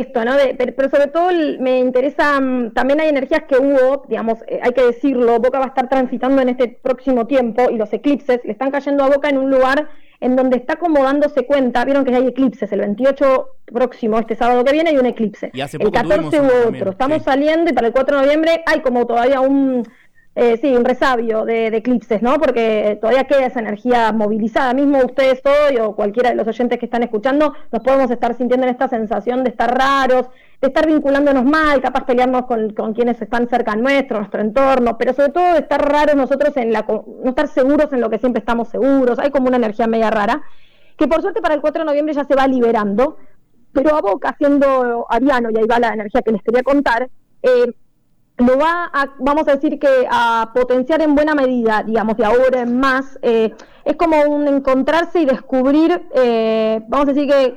esto, 0.00 0.24
¿no? 0.24 0.32
pero 0.56 0.90
sobre 0.90 1.06
todo 1.06 1.30
me 1.60 1.78
interesa, 1.78 2.40
mm, 2.40 2.72
también 2.72 3.00
hay 3.00 3.08
energías 3.08 3.44
que 3.48 3.56
hubo, 3.56 4.04
digamos, 4.08 4.38
eh, 4.48 4.58
hay 4.62 4.72
que 4.72 4.82
decirlo, 4.82 5.38
Boca 5.38 5.60
va 5.60 5.66
a 5.66 5.68
estar 5.68 5.88
transitando 5.88 6.42
en 6.42 6.48
este 6.48 6.68
próximo 6.68 7.28
tiempo 7.28 7.70
y 7.70 7.76
los 7.76 7.92
eclipses 7.92 8.40
le 8.44 8.52
están 8.52 8.72
cayendo 8.72 9.04
a 9.04 9.08
Boca 9.08 9.28
en 9.28 9.38
un 9.38 9.50
lugar 9.50 9.88
en 10.20 10.34
donde 10.34 10.56
está 10.56 10.76
como 10.76 11.04
dándose 11.04 11.46
cuenta, 11.46 11.84
vieron 11.84 12.04
que 12.04 12.14
hay 12.14 12.26
eclipses, 12.26 12.72
el 12.72 12.80
28 12.80 13.48
próximo, 13.66 14.18
este 14.18 14.34
sábado 14.34 14.64
que 14.64 14.72
viene, 14.72 14.90
hay 14.90 14.98
un 14.98 15.06
eclipse. 15.06 15.50
el 15.54 15.92
14 15.92 16.40
hubo 16.40 16.68
otro. 16.68 16.90
Estamos 16.90 17.22
saliendo 17.22 17.70
y 17.70 17.74
para 17.74 17.86
el 17.86 17.92
4 17.92 18.16
de 18.16 18.22
noviembre 18.22 18.62
hay 18.66 18.80
como 18.80 19.06
todavía 19.06 19.40
un 19.40 19.84
eh, 20.40 20.56
sí, 20.62 20.68
un 20.68 20.84
resabio 20.84 21.44
de, 21.44 21.66
eclipses, 21.66 22.22
¿no? 22.22 22.38
Porque 22.38 22.96
todavía 23.00 23.24
queda 23.24 23.46
esa 23.46 23.58
energía 23.58 24.12
movilizada. 24.12 24.72
Mismo 24.72 24.98
ustedes 24.98 25.42
hoy 25.44 25.78
o 25.78 25.96
cualquiera 25.96 26.30
de 26.30 26.36
los 26.36 26.46
oyentes 26.46 26.78
que 26.78 26.86
están 26.86 27.02
escuchando, 27.02 27.54
nos 27.72 27.82
podemos 27.82 28.08
estar 28.08 28.36
sintiendo 28.36 28.64
en 28.64 28.70
esta 28.70 28.86
sensación 28.86 29.42
de 29.42 29.50
estar 29.50 29.76
raros, 29.76 30.28
de 30.60 30.68
estar 30.68 30.86
vinculándonos 30.86 31.44
mal, 31.44 31.80
capaz 31.80 32.04
pelearnos 32.04 32.46
con, 32.46 32.94
quienes 32.94 33.20
están 33.20 33.48
cerca 33.48 33.74
nuestro, 33.74 34.18
nuestro 34.18 34.40
entorno, 34.40 34.96
pero 34.96 35.12
sobre 35.12 35.32
todo 35.32 35.54
de 35.54 35.58
estar 35.58 35.80
raros 35.80 36.14
nosotros 36.14 36.56
en 36.56 36.72
la, 36.72 36.86
no 36.88 37.30
estar 37.30 37.48
seguros 37.48 37.92
en 37.92 38.00
lo 38.00 38.08
que 38.08 38.20
siempre 38.20 38.38
estamos 38.38 38.68
seguros. 38.68 39.18
Hay 39.18 39.32
como 39.32 39.48
una 39.48 39.56
energía 39.56 39.88
media 39.88 40.08
rara, 40.08 40.40
que 40.96 41.08
por 41.08 41.20
suerte 41.20 41.40
para 41.40 41.54
el 41.54 41.60
4 41.60 41.82
de 41.82 41.86
noviembre 41.86 42.14
ya 42.14 42.22
se 42.22 42.36
va 42.36 42.46
liberando, 42.46 43.16
pero 43.72 43.96
a 43.96 44.00
Boca, 44.00 44.36
siendo 44.38 45.04
ariano, 45.10 45.50
y 45.50 45.58
ahí 45.58 45.66
va 45.66 45.80
la 45.80 45.94
energía 45.94 46.22
que 46.22 46.30
les 46.30 46.42
quería 46.44 46.62
contar, 46.62 47.10
eh, 47.42 47.72
lo 48.38 48.56
va 48.56 48.90
a, 48.92 49.10
vamos 49.18 49.48
a 49.48 49.56
decir 49.56 49.78
que 49.78 50.06
a 50.10 50.50
potenciar 50.54 51.02
en 51.02 51.14
buena 51.14 51.34
medida, 51.34 51.82
digamos, 51.82 52.16
de 52.16 52.24
ahora 52.24 52.60
en 52.60 52.78
más, 52.78 53.18
eh, 53.22 53.52
es 53.88 53.96
como 53.96 54.20
un 54.20 54.46
encontrarse 54.46 55.20
y 55.20 55.24
descubrir, 55.24 56.08
eh, 56.14 56.82
vamos 56.88 57.08
a 57.08 57.12
decir 57.14 57.26
que 57.26 57.56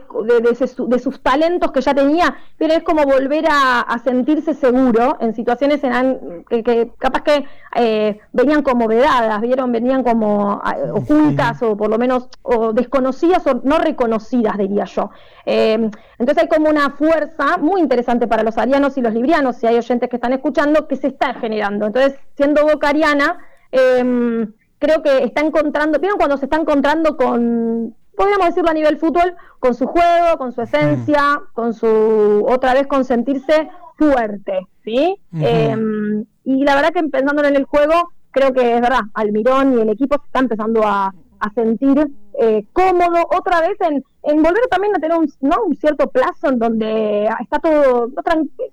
de, 0.87 0.99
sus 0.99 1.21
talentos 1.21 1.73
que 1.73 1.81
ya 1.81 1.93
tenía, 1.93 2.37
pero 2.57 2.73
es 2.73 2.83
como 2.83 3.03
volver 3.03 3.43
a, 3.51 3.99
sentirse 4.01 4.53
seguro 4.53 5.17
en 5.19 5.35
situaciones 5.35 5.83
en, 5.83 6.45
que, 6.47 6.89
capaz 6.97 7.23
que 7.23 7.45
eh, 7.75 8.17
venían 8.31 8.63
como 8.63 8.87
vedadas, 8.87 9.41
vieron, 9.41 9.73
venían 9.73 10.03
como 10.03 10.61
ocultas 10.93 11.61
o 11.63 11.75
por 11.75 11.89
lo 11.89 11.97
menos 11.97 12.29
o 12.43 12.71
desconocidas 12.71 13.45
o 13.47 13.59
no 13.65 13.77
reconocidas, 13.79 14.57
diría 14.57 14.85
yo. 14.85 15.11
entonces 15.45 16.37
hay 16.37 16.47
como 16.47 16.69
una 16.69 16.91
fuerza 16.91 17.57
muy 17.57 17.81
interesante 17.81 18.25
para 18.27 18.43
los 18.43 18.57
arianos 18.57 18.97
y 18.97 19.01
los 19.01 19.13
librianos, 19.13 19.57
si 19.57 19.67
hay 19.67 19.75
oyentes 19.75 20.09
que 20.09 20.15
están 20.15 20.31
escuchando, 20.31 20.87
que 20.87 20.95
se 20.95 21.07
está 21.07 21.33
generando. 21.33 21.87
Entonces, 21.87 22.17
siendo 22.37 22.63
vocariana, 22.63 23.37
eh, 23.73 24.47
creo 24.81 25.03
que 25.03 25.23
está 25.23 25.41
encontrando, 25.41 25.99
¿vieron 25.99 26.17
cuando 26.17 26.37
se 26.37 26.45
está 26.45 26.57
encontrando 26.57 27.15
con, 27.15 27.95
podríamos 28.17 28.47
decirlo 28.47 28.71
a 28.71 28.73
nivel 28.73 28.97
fútbol, 28.97 29.35
con 29.59 29.75
su 29.75 29.85
juego, 29.85 30.39
con 30.39 30.51
su 30.53 30.63
esencia, 30.63 31.35
mm. 31.35 31.53
con 31.53 31.73
su, 31.75 32.45
otra 32.49 32.73
vez 32.73 32.87
con 32.87 33.05
sentirse 33.05 33.69
fuerte, 33.95 34.67
¿sí? 34.83 35.15
Em, 35.33 36.25
y 36.43 36.63
la 36.63 36.73
verdad 36.73 36.91
que 36.93 37.03
pensando 37.03 37.43
en 37.43 37.55
el 37.55 37.65
juego, 37.65 38.11
creo 38.31 38.51
que 38.53 38.75
es 38.75 38.81
verdad, 38.81 39.01
Almirón 39.13 39.77
y 39.77 39.81
el 39.81 39.89
equipo 39.89 40.17
se 40.19 40.25
está 40.25 40.39
empezando 40.39 40.81
a, 40.83 41.13
sentir 41.55 42.07
eh, 42.39 42.65
cómodo 42.71 43.27
otra 43.35 43.61
vez 43.61 43.75
en, 43.81 44.03
en, 44.23 44.43
volver 44.43 44.61
también 44.69 44.95
a 44.95 44.99
tener 44.99 45.17
un, 45.17 45.27
¿no? 45.41 45.63
un 45.65 45.75
cierto 45.75 46.07
plazo 46.07 46.49
en 46.49 46.59
donde 46.59 47.27
está 47.39 47.57
todo 47.57 48.09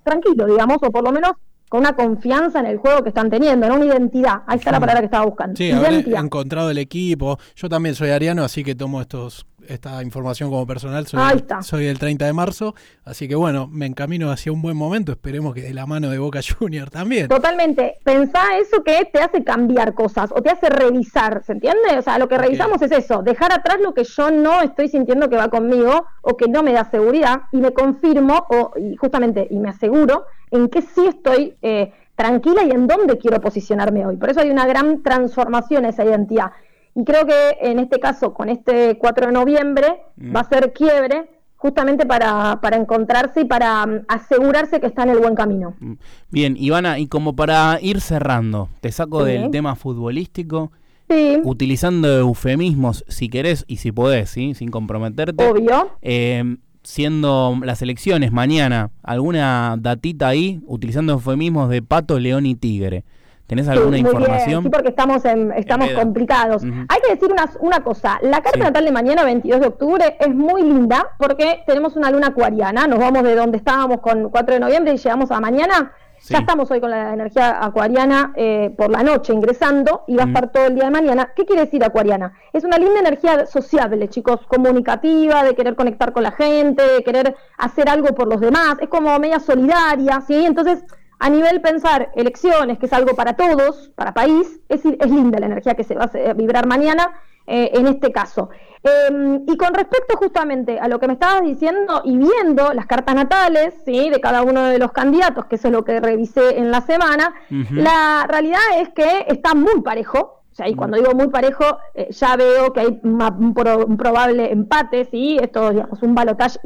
tranquilo, 0.05 0.45
digamos, 0.45 0.77
o 0.83 0.91
por 0.91 1.03
lo 1.03 1.11
menos 1.11 1.33
con 1.69 1.81
una 1.81 1.95
confianza 1.95 2.61
en 2.61 2.67
el 2.67 2.79
juego 2.79 3.03
que 3.03 3.11
están 3.11 3.31
teniendo, 3.31 3.67
en 3.67 3.73
una 3.73 3.85
identidad. 3.85 4.43
Ahí 4.47 4.59
está 4.59 4.73
la 4.73 4.81
palabra 4.81 5.01
que 5.01 5.07
estaba 5.07 5.27
buscando. 5.27 5.57
Sí, 5.57 5.71
haber 5.71 6.09
encontrado 6.09 6.71
el 6.71 6.79
equipo. 6.79 7.39
Yo 7.57 7.69
también 7.69 7.95
soy 7.95 8.11
ariano, 8.11 8.45
así 8.45 8.65
que 8.65 8.75
tomo 8.75 9.01
estos 9.01 9.47
esta 9.69 10.03
información 10.03 10.51
como 10.51 10.67
personal. 10.67 11.07
Soy, 11.07 11.21
Ahí 11.23 11.37
está. 11.37 11.63
soy 11.63 11.85
del 11.85 11.99
30 11.99 12.27
de 12.27 12.33
marzo, 12.33 12.75
así 13.05 13.29
que 13.29 13.35
bueno, 13.35 13.69
me 13.71 13.87
encamino 13.87 14.31
hacia 14.31 14.53
un 14.53 14.63
buen 14.63 14.77
momento. 14.77 15.13
Esperemos 15.13 15.55
que 15.55 15.63
de 15.63 15.75
la 15.75 15.87
mano 15.87 16.11
de 16.11 16.19
Boca 16.19 16.41
Junior 16.59 16.91
también. 16.91 17.29
Totalmente. 17.29 17.97
Pensá 18.05 18.59
eso 18.59 18.83
que 18.83 19.09
te 19.13 19.21
hace 19.21 19.45
cambiar 19.45 19.95
cosas 19.95 20.31
o 20.33 20.43
te 20.43 20.51
hace 20.51 20.69
revisar, 20.69 21.43
¿se 21.45 21.53
entiende? 21.53 21.99
O 21.99 22.03
sea, 22.03 22.19
lo 22.19 22.29
que 22.29 22.39
revisamos 22.39 22.81
es 22.83 22.93
eso, 22.93 23.23
dejar 23.23 23.53
atrás 23.53 23.79
lo 23.81 23.95
que 23.95 24.05
yo 24.05 24.31
no 24.31 24.63
estoy 24.63 24.89
sintiendo 24.89 25.29
que 25.29 25.37
va 25.37 25.49
conmigo 25.49 26.07
o 26.23 26.37
que 26.37 26.49
no 26.49 26.63
me 26.63 26.73
da 26.73 26.91
seguridad 26.91 27.43
y 27.53 27.59
me 27.59 27.73
confirmo 27.73 28.47
o 28.51 28.73
y 28.77 28.97
justamente 28.97 29.47
y 29.51 29.59
me 29.59 29.69
aseguro 29.69 30.25
en 30.51 30.69
qué 30.69 30.83
sí 30.83 31.07
estoy 31.07 31.57
eh, 31.63 31.93
tranquila 32.15 32.65
y 32.65 32.71
en 32.71 32.87
dónde 32.87 33.17
quiero 33.19 33.41
posicionarme 33.41 34.05
hoy. 34.05 34.17
Por 34.17 34.31
eso 34.31 34.41
hay 34.41 34.51
una 34.51 34.67
gran 34.67 35.03
transformación 35.03 35.85
en 35.85 35.91
esa 35.91 36.05
identidad. 36.05 36.51
Y 36.95 37.05
creo 37.05 37.27
que 37.27 37.59
en 37.61 37.79
este 37.79 38.01
caso, 38.01 38.35
con 38.35 38.49
este 38.49 38.99
4 38.99 39.27
de 39.27 39.33
noviembre, 39.33 40.03
mm. 40.17 40.35
va 40.35 40.41
a 40.41 40.49
ser 40.49 40.73
quiebre 40.73 41.29
justamente 41.57 42.07
para, 42.07 42.61
para 42.61 42.77
encontrarse 42.77 43.43
y 43.43 43.45
para 43.45 43.85
mm, 43.87 44.05
asegurarse 44.09 44.81
que 44.81 44.87
está 44.87 45.03
en 45.03 45.11
el 45.11 45.19
buen 45.19 45.35
camino. 45.35 45.75
Mm. 45.81 45.93
Bien, 46.31 46.57
Ivana, 46.59 46.99
y 46.99 47.09
como 47.09 47.37
para 47.37 47.79
ir 47.83 48.01
cerrando, 48.01 48.69
te 48.81 48.91
saco 48.93 49.25
del 49.25 49.51
tema 49.51 49.75
futbolístico. 49.77 50.73
Sí. 51.11 51.39
Utilizando 51.43 52.19
eufemismos, 52.19 53.03
si 53.09 53.31
querés 53.31 53.65
y 53.67 53.79
si 53.79 53.93
podés, 53.93 54.29
¿sí? 54.29 54.55
sin 54.55 54.71
comprometerte. 54.71 55.43
Obvio. 55.43 55.97
Eh, 56.03 56.59
siendo 56.83 57.59
las 57.63 57.83
elecciones 57.83 58.31
mañana, 58.31 58.91
¿alguna 59.03 59.77
datita 59.79 60.29
ahí 60.29 60.61
utilizando 60.67 61.15
eufemismos 61.15 61.71
de 61.71 61.83
pato, 61.83 62.19
león 62.19 62.47
y 62.47 62.55
tigre? 62.55 63.05
¿Tenés 63.49 63.67
alguna 63.67 63.97
información? 63.97 64.63
sí, 64.63 64.69
porque 64.69 64.91
estamos 64.91 65.23
estamos 65.57 65.91
complicados. 65.93 66.63
Hay 66.65 67.01
que 67.01 67.15
decir 67.15 67.33
una, 67.33 67.51
una 67.61 67.83
cosa, 67.83 68.19
la 68.21 68.43
carta 68.43 68.59
natal 68.59 68.85
de 68.85 68.93
mañana, 68.93 69.25
22 69.25 69.61
de 69.61 69.67
octubre, 69.67 70.17
es 70.21 70.35
muy 70.35 70.63
linda 70.63 71.15
porque 71.17 71.63
tenemos 71.67 71.97
una 71.97 72.11
luna 72.11 72.27
acuariana, 72.27 72.87
nos 72.87 72.99
vamos 72.99 73.23
de 73.23 73.35
donde 73.35 73.57
estábamos 73.57 74.01
con 74.01 74.29
4 74.29 74.55
de 74.55 74.61
noviembre 74.61 74.93
y 74.93 74.99
llegamos 74.99 75.31
a 75.31 75.41
mañana, 75.41 75.93
ya 76.27 76.39
estamos 76.41 76.71
hoy 76.71 76.81
con 76.81 76.91
la 76.91 77.15
energía 77.15 77.65
acuariana 77.65 78.35
eh, 78.37 78.75
por 78.77 78.91
la 78.91 79.03
noche 79.03 79.33
ingresando 79.33 80.05
y 80.07 80.17
va 80.17 80.25
a 80.25 80.27
estar 80.27 80.53
todo 80.53 80.67
el 80.67 80.75
día 80.75 80.85
de 80.85 80.91
mañana. 80.91 81.33
¿Qué 81.35 81.47
quiere 81.47 81.65
decir 81.65 81.83
acuariana? 81.83 82.35
Es 82.53 82.65
una 82.65 82.77
linda 82.77 83.01
energía 83.01 83.47
sociable, 83.47 84.09
chicos, 84.09 84.41
comunicativa, 84.47 85.43
de 85.43 85.55
querer 85.55 85.75
conectar 85.75 86.13
con 86.13 86.23
la 86.23 86.33
gente, 86.33 86.83
de 86.87 87.03
querer 87.03 87.35
hacer 87.57 87.89
algo 87.89 88.09
por 88.09 88.29
los 88.29 88.41
demás. 88.41 88.77
Es 88.81 88.91
como 88.91 89.19
media 89.19 89.41
solidaria, 89.41 90.21
¿sí? 90.21 90.45
Entonces, 90.45 90.85
a 91.19 91.31
nivel 91.31 91.61
pensar 91.61 92.11
elecciones, 92.15 92.79
que 92.79 92.87
es 92.87 92.93
algo 92.93 93.15
para 93.17 93.35
todos, 93.35 93.91
para 93.95 94.15
país, 94.15 94.61
es, 94.69 94.85
es 94.85 95.11
linda 95.11 95.39
la 95.39 95.47
energía 95.47 95.75
que 95.75 95.85
se 95.85 95.95
va 95.95 96.05
a 96.05 96.33
vibrar 96.33 96.67
mañana 96.67 97.11
eh, 97.51 97.71
en 97.75 97.87
este 97.87 98.13
caso. 98.13 98.51
Em, 98.83 99.43
y 99.47 99.57
con 99.57 99.73
respecto 99.73 100.19
justamente 100.19 100.79
a 100.79 100.87
lo 100.87 101.01
que 101.01 101.07
me 101.07 101.15
estabas 101.15 101.43
diciendo 101.43 102.03
y 102.05 102.17
viendo 102.17 102.75
las 102.75 102.85
cartas 102.85 103.15
natales 103.15 103.75
¿sí? 103.87 104.11
de 104.11 104.21
cada 104.21 104.43
uno 104.43 104.65
de 104.65 104.79
los 104.79 104.93
candidatos, 104.93 105.47
que 105.47 105.57
eso 105.57 105.69
es 105.69 105.73
lo 105.73 105.83
que 105.83 105.99
revisé 105.99 106.59
en 106.59 106.71
la 106.71 106.83
semana, 106.83 107.35
la 107.71 108.27
realidad 108.29 108.61
es 108.77 108.91
que 108.91 109.25
está 109.29 109.55
muy 109.55 109.81
parejo, 109.81 110.38
y 110.67 110.75
cuando 110.75 110.97
digo 110.97 111.13
muy 111.15 111.29
parejo, 111.29 111.65
eh, 111.95 112.09
ya 112.11 112.37
veo 112.37 112.73
que 112.73 112.81
hay 112.81 113.01
un, 113.03 113.97
probable 113.97 114.51
empate, 114.51 115.05
¿sí? 115.05 115.39
Esto 115.41 115.71
digamos, 115.71 116.03
un 116.03 116.15
balotaje 116.15 116.59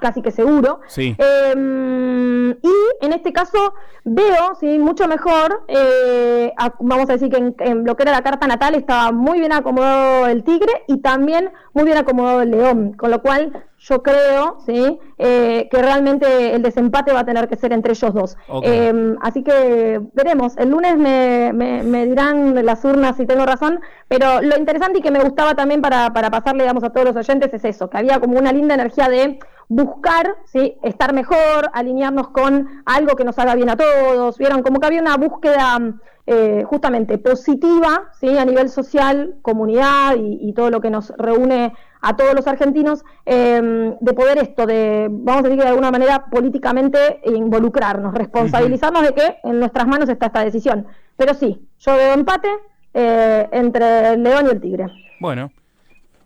casi 0.00 0.22
que 0.22 0.30
seguro. 0.30 0.80
Em, 0.96 2.50
y 2.50 2.74
en 3.00 3.12
este 3.12 3.32
caso 3.32 3.74
veo, 4.04 4.54
¿sí? 4.58 4.78
Mucho 4.78 5.06
mejor, 5.08 5.64
eh, 5.68 6.52
vamos 6.80 7.10
a 7.10 7.14
decir 7.14 7.28
que 7.28 7.54
en, 7.64 7.84
lo 7.84 7.96
que 7.96 8.04
era 8.04 8.12
la 8.12 8.22
carta 8.22 8.46
natal 8.46 8.74
estaba 8.74 9.12
muy 9.12 9.40
bien 9.40 9.52
acomodado 9.52 10.26
el 10.26 10.44
tigre 10.44 10.72
y 10.86 10.98
también 10.98 11.50
muy 11.74 11.84
bien 11.84 11.98
acomodado 11.98 12.42
el 12.42 12.50
león, 12.50 12.92
con 12.94 13.10
lo 13.10 13.20
cual 13.20 13.64
yo 13.88 14.02
creo, 14.02 14.58
¿sí? 14.66 14.98
Eh, 15.18 15.68
que 15.70 15.82
realmente 15.82 16.54
el 16.54 16.62
desempate 16.62 17.12
va 17.12 17.20
a 17.20 17.24
tener 17.24 17.48
que 17.48 17.56
ser 17.56 17.72
entre 17.72 17.92
ellos 17.92 18.14
dos. 18.14 18.36
Eh, 18.62 19.16
así 19.22 19.42
que 19.42 20.00
veremos, 20.12 20.56
el 20.56 20.70
lunes 20.70 20.96
me, 20.96 21.52
me, 21.52 22.06
dirán 22.06 22.64
las 22.64 22.84
urnas 22.84 23.16
si 23.16 23.26
tengo 23.26 23.46
razón, 23.46 23.80
pero 24.08 24.40
lo 24.42 24.56
interesante 24.58 24.98
y 24.98 25.02
que 25.02 25.10
me 25.10 25.20
gustaba 25.20 25.54
también 25.54 25.80
para, 25.80 26.12
para 26.12 26.30
pasarle 26.30 26.64
digamos, 26.64 26.84
a 26.84 26.90
todos 26.90 27.06
los 27.06 27.16
oyentes 27.16 27.52
es 27.52 27.64
eso, 27.64 27.88
que 27.88 27.98
había 27.98 28.20
como 28.20 28.38
una 28.38 28.52
linda 28.52 28.74
energía 28.74 29.08
de 29.08 29.38
buscar 29.68 30.36
¿sí? 30.46 30.76
estar 30.82 31.12
mejor, 31.12 31.70
alinearnos 31.72 32.28
con 32.28 32.82
algo 32.86 33.16
que 33.16 33.24
nos 33.24 33.38
haga 33.38 33.54
bien 33.54 33.70
a 33.70 33.76
todos, 33.76 34.38
vieron 34.38 34.62
como 34.62 34.80
que 34.80 34.86
había 34.86 35.00
una 35.00 35.16
búsqueda 35.16 35.78
eh, 36.26 36.64
justamente 36.66 37.18
positiva 37.18 38.10
¿sí? 38.20 38.36
a 38.36 38.44
nivel 38.44 38.68
social, 38.68 39.36
comunidad 39.42 40.16
y, 40.18 40.52
todo 40.52 40.70
lo 40.70 40.80
que 40.80 40.90
nos 40.90 41.10
reúne 41.16 41.74
a 42.00 42.16
todos 42.16 42.34
los 42.34 42.46
argentinos, 42.46 43.04
em, 43.24 43.96
de 44.00 44.12
poder 44.12 44.38
esto, 44.38 44.66
de, 44.66 45.08
vamos 45.10 45.40
a 45.40 45.42
decir 45.44 45.58
que 45.58 45.64
de 45.64 45.70
alguna 45.70 45.90
manera 45.90 46.26
políticamente 46.30 47.20
involucrarnos, 47.24 48.14
responsabilizarnos 48.14 49.02
de 49.02 49.14
que 49.14 49.36
en 49.44 49.58
nuestras 49.58 49.86
manos 49.86 50.08
está 50.08 50.26
esta 50.26 50.44
decisión. 50.44 50.86
Pero 51.16 51.34
sí, 51.34 51.60
yo 51.80 51.96
veo 51.96 52.14
empate 52.14 52.48
eh, 52.94 53.48
entre 53.52 54.14
el 54.14 54.22
león 54.22 54.46
y 54.46 54.50
el 54.50 54.60
tigre. 54.60 54.86
Bueno, 55.20 55.50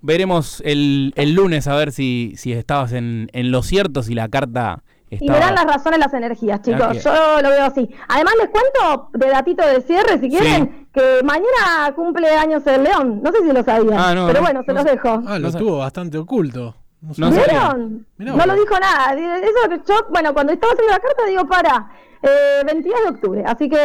veremos 0.00 0.62
el, 0.64 1.12
el 1.16 1.34
lunes 1.34 1.66
a 1.66 1.76
ver 1.76 1.92
si, 1.92 2.34
si 2.36 2.52
estabas 2.52 2.92
en, 2.92 3.28
en 3.32 3.50
lo 3.50 3.62
cierto, 3.62 4.02
si 4.02 4.14
la 4.14 4.28
carta 4.28 4.82
y 5.20 5.28
verán 5.28 5.54
las 5.54 5.64
razones 5.64 5.98
las 5.98 6.12
energías, 6.14 6.62
chicos. 6.62 7.02
Yo 7.04 7.42
lo 7.42 7.50
veo 7.50 7.64
así. 7.64 7.88
Además, 8.08 8.34
les 8.40 8.48
cuento 8.48 9.10
de 9.12 9.28
datito 9.28 9.66
de 9.66 9.82
cierre, 9.82 10.18
si 10.18 10.28
quieren, 10.28 10.88
que 10.92 11.20
mañana 11.22 11.92
cumple 11.94 12.28
años 12.30 12.66
el 12.66 12.84
león. 12.84 13.20
No 13.22 13.30
sé 13.30 13.42
si 13.42 13.52
lo 13.52 13.62
sabían. 13.62 13.98
Ah, 13.98 14.24
pero 14.26 14.40
bueno, 14.40 14.62
se 14.64 14.72
los 14.72 14.84
dejo. 14.84 15.22
Ah, 15.26 15.38
lo 15.38 15.48
estuvo 15.48 15.78
bastante 15.78 16.18
oculto. 16.18 16.74
No, 17.18 17.30
¿Vieron? 17.30 18.06
no 18.18 18.46
lo 18.46 18.54
dijo 18.54 18.78
nada. 18.78 19.14
Eso 19.14 19.82
yo, 19.88 20.06
bueno, 20.10 20.32
cuando 20.32 20.52
estaba 20.52 20.72
haciendo 20.72 20.92
la 20.92 21.00
carta, 21.00 21.26
digo, 21.26 21.46
para. 21.46 21.90
Eh, 22.24 22.62
22 22.64 23.00
de 23.02 23.08
octubre, 23.08 23.42
así 23.44 23.68
que 23.68 23.76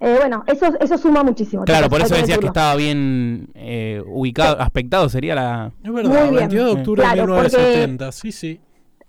eh, 0.00 0.16
bueno, 0.18 0.42
eso, 0.48 0.66
eso 0.80 0.98
suma 0.98 1.22
muchísimo. 1.22 1.64
Claro, 1.64 1.88
por 1.88 2.00
eso 2.00 2.16
decías 2.16 2.38
que 2.38 2.46
estaba 2.46 2.74
bien 2.74 3.50
eh, 3.54 4.02
ubicado, 4.04 4.60
aspectado, 4.60 5.08
sería 5.08 5.36
la... 5.36 5.72
Es 5.80 5.92
verdad, 5.92 6.32
22 6.32 6.50
de 6.50 6.80
octubre 6.80 7.02
de 7.06 7.08
1970, 7.08 8.10
sí, 8.10 8.32
sí 8.32 8.60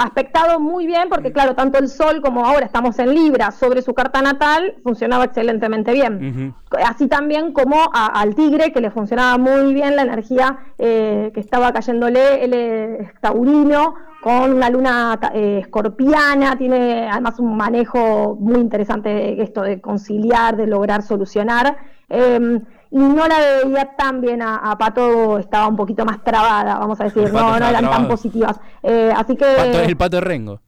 aspectado 0.04 0.60
muy 0.60 0.86
bien 0.86 1.10
porque 1.10 1.32
claro, 1.32 1.56
tanto 1.56 1.80
el 1.80 1.88
Sol 1.88 2.22
como 2.22 2.46
ahora 2.46 2.66
estamos 2.66 3.00
en 3.00 3.14
Libra 3.14 3.52
sobre 3.52 3.82
su 3.82 3.94
carta 3.94 4.22
natal 4.22 4.76
funcionaba 4.84 5.26
excelentemente 5.26 5.94
bien. 5.94 6.56
Así 6.86 7.08
también 7.08 7.54
como 7.54 7.90
al 7.94 8.36
Tigre 8.36 8.72
que 8.72 8.82
le 8.82 8.92
funcionaba 8.92 9.38
muy 9.38 9.74
bien 9.74 9.96
la 9.96 10.04
energía 10.04 10.58
eh, 10.78 11.32
que 11.34 11.40
estaba 11.40 11.72
cayéndole, 11.72 12.44
él 12.44 12.54
es 12.54 13.20
taurino 13.22 13.96
con 14.24 14.54
una 14.54 14.70
luna 14.70 15.20
eh, 15.34 15.60
escorpiana, 15.64 16.58
tiene 16.58 17.10
además 17.12 17.40
un 17.40 17.58
manejo 17.58 18.38
muy 18.40 18.62
interesante 18.62 19.42
esto 19.44 19.64
de 19.64 19.82
conciliar, 19.82 20.56
de 20.56 20.66
lograr 20.66 21.02
solucionar. 21.02 21.76
Em, 22.08 22.62
y 22.90 23.00
no 23.00 23.28
la 23.28 23.38
veía 23.40 23.96
tan 23.98 24.22
bien 24.22 24.42
a, 24.42 24.78
Pato, 24.80 25.40
estaba 25.40 25.68
un 25.68 25.76
poquito 25.76 26.06
más 26.06 26.24
trabada, 26.24 26.80
vamos 26.80 27.02
a 27.02 27.06
decir, 27.06 27.34
no, 27.34 27.60
no 27.60 27.68
eran 27.68 27.90
tan 27.90 28.08
positivas. 28.08 28.62
Eh, 28.82 29.12
así 29.14 29.36
que... 29.36 29.44
Pato 29.44 29.82
es 29.82 29.88
el 29.90 29.98
Pato 29.98 30.16
de 30.16 30.22
Rengo. 30.22 30.62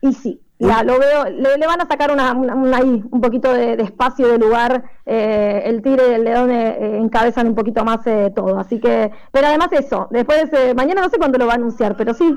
Y 0.00 0.14
sí, 0.14 0.40
ya 0.58 0.82
lo 0.82 0.98
veo, 0.98 1.24
le, 1.24 1.66
van 1.66 1.80
a 1.80 1.86
sacar 1.86 2.10
una, 2.10 2.30
ahí, 2.76 3.02
un 3.10 3.20
poquito 3.20 3.52
de, 3.52 3.74
espacio 3.74 4.28
de 4.28 4.38
lugar, 4.38 4.84
eh, 5.04 5.62
el 5.64 5.82
tigre 5.82 6.10
y 6.10 6.14
el 6.14 6.24
león 6.24 6.50
eh, 6.50 6.98
encabezan 6.98 7.48
un 7.48 7.54
poquito 7.54 7.84
más 7.84 8.00
todo, 8.34 8.58
así 8.58 8.80
que, 8.80 9.10
pero 9.32 9.48
además 9.48 9.68
eso, 9.72 10.08
después, 10.10 10.44
mañana 10.74 11.02
no 11.02 11.08
sé 11.08 11.18
cuándo 11.18 11.38
lo 11.38 11.46
va 11.46 11.52
a 11.52 11.56
anunciar, 11.56 11.96
pero 11.96 12.14
sí, 12.14 12.36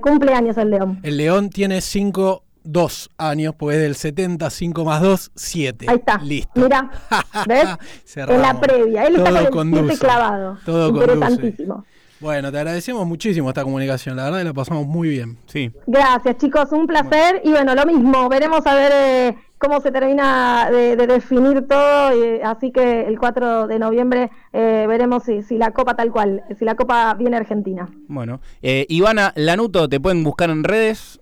cumple 0.00 0.32
años 0.32 0.56
el 0.56 0.70
león. 0.70 1.00
El 1.02 1.16
león 1.16 1.50
tiene 1.50 1.80
cinco 1.80 2.44
dos 2.68 3.10
años, 3.16 3.54
pues 3.56 3.78
del 3.78 3.94
75 3.94 4.84
más 4.84 5.00
2, 5.00 5.32
7. 5.34 5.86
Ahí 5.88 5.96
está. 5.96 6.18
Listo. 6.18 6.60
Mira, 6.60 6.90
¿ves? 7.46 7.68
en 8.16 8.42
la 8.42 8.60
previa. 8.60 9.06
Él 9.06 9.16
está 9.16 9.50
con 9.50 9.72
el 9.74 9.86
7 9.86 9.98
clavado. 9.98 10.58
Todo 10.64 10.88
Interesantísimo. 10.90 11.84
Bueno, 12.20 12.50
te 12.50 12.58
agradecemos 12.58 13.06
muchísimo 13.06 13.48
esta 13.48 13.62
comunicación, 13.62 14.16
la 14.16 14.24
verdad 14.24 14.38
que 14.38 14.44
la 14.44 14.52
pasamos 14.52 14.86
muy 14.86 15.08
bien. 15.08 15.38
Sí. 15.46 15.70
Gracias, 15.86 16.36
chicos, 16.38 16.72
un 16.72 16.86
placer. 16.86 17.40
Y 17.44 17.50
bueno, 17.50 17.74
lo 17.76 17.86
mismo, 17.86 18.28
veremos 18.28 18.66
a 18.66 18.74
ver 18.74 18.92
eh, 18.92 19.36
cómo 19.58 19.80
se 19.80 19.92
termina 19.92 20.68
de, 20.70 20.96
definir 20.96 21.68
todo. 21.68 22.10
así 22.44 22.72
que 22.72 23.02
el 23.02 23.18
4 23.18 23.68
de 23.68 23.78
noviembre 23.78 24.30
eh, 24.52 24.86
veremos 24.88 25.22
si, 25.22 25.42
si, 25.42 25.58
la 25.58 25.70
Copa 25.70 25.94
tal 25.94 26.10
cual, 26.10 26.42
si 26.58 26.64
la 26.64 26.74
Copa 26.74 27.14
viene 27.14 27.36
Argentina. 27.36 27.88
Bueno, 28.08 28.40
eh, 28.62 28.84
Ivana 28.88 29.32
Lanuto, 29.36 29.88
te 29.88 30.00
pueden 30.00 30.24
buscar 30.24 30.50
en 30.50 30.64
redes. 30.64 31.20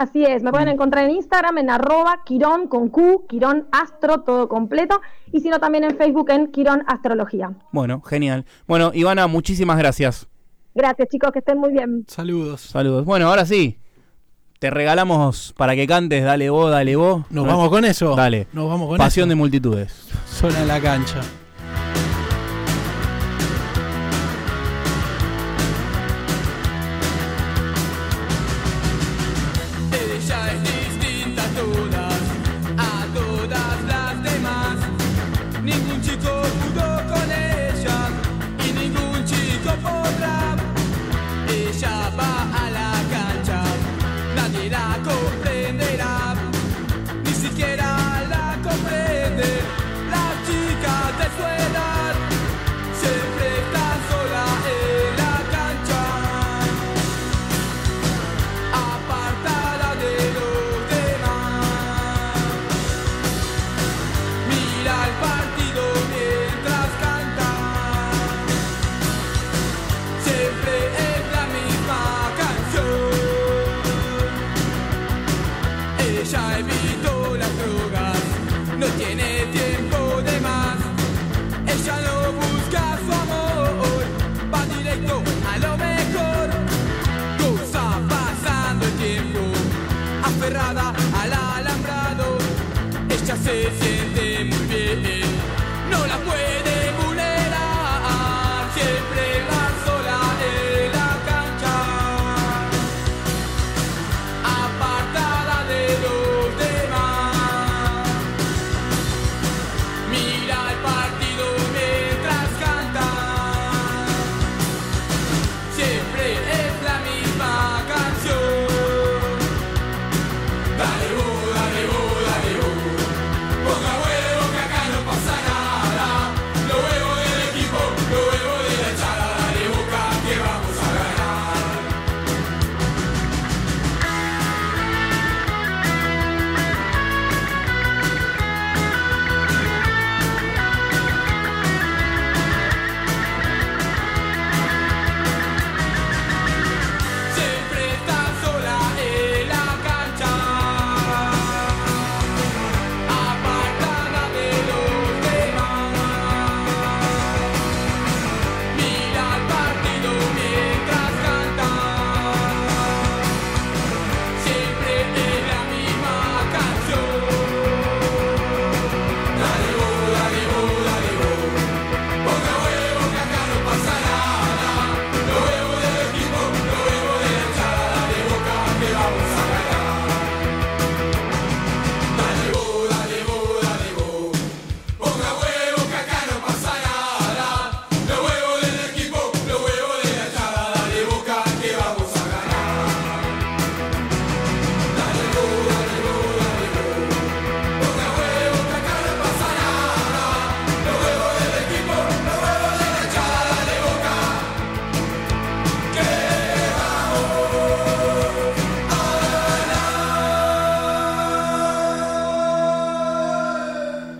Así 0.00 0.24
es, 0.24 0.42
me 0.42 0.50
pueden 0.50 0.68
encontrar 0.68 1.04
en 1.04 1.10
Instagram 1.10 1.58
en 1.58 1.68
arroba 1.68 2.22
Quirón 2.24 2.68
con 2.68 2.88
Q, 2.88 3.26
Quirón 3.28 3.66
Astro, 3.70 4.22
todo 4.22 4.48
completo, 4.48 4.98
y 5.30 5.40
si 5.40 5.50
no 5.50 5.58
también 5.58 5.84
en 5.84 5.94
Facebook 5.94 6.30
en 6.30 6.50
Quirón 6.50 6.82
Astrología. 6.86 7.52
Bueno, 7.70 8.00
genial. 8.00 8.46
Bueno, 8.66 8.92
Ivana, 8.94 9.26
muchísimas 9.26 9.76
gracias. 9.76 10.26
Gracias 10.74 11.06
chicos, 11.10 11.32
que 11.32 11.40
estén 11.40 11.58
muy 11.58 11.74
bien. 11.74 12.06
Saludos. 12.08 12.62
Saludos. 12.62 13.04
Bueno, 13.04 13.28
ahora 13.28 13.44
sí, 13.44 13.78
te 14.58 14.70
regalamos 14.70 15.52
para 15.54 15.76
que 15.76 15.86
cantes, 15.86 16.24
dale 16.24 16.48
vos, 16.48 16.70
dale 16.70 16.96
vos. 16.96 17.26
Nos 17.28 17.46
vamos 17.46 17.68
con 17.68 17.84
eso. 17.84 18.16
Dale. 18.16 18.46
Nos 18.54 18.70
vamos 18.70 18.88
con 18.88 18.96
Pasión 18.96 19.28
de 19.28 19.34
multitudes. 19.34 20.08
Suena 20.24 20.62
en 20.62 20.68
la 20.68 20.80
cancha. 20.80 21.20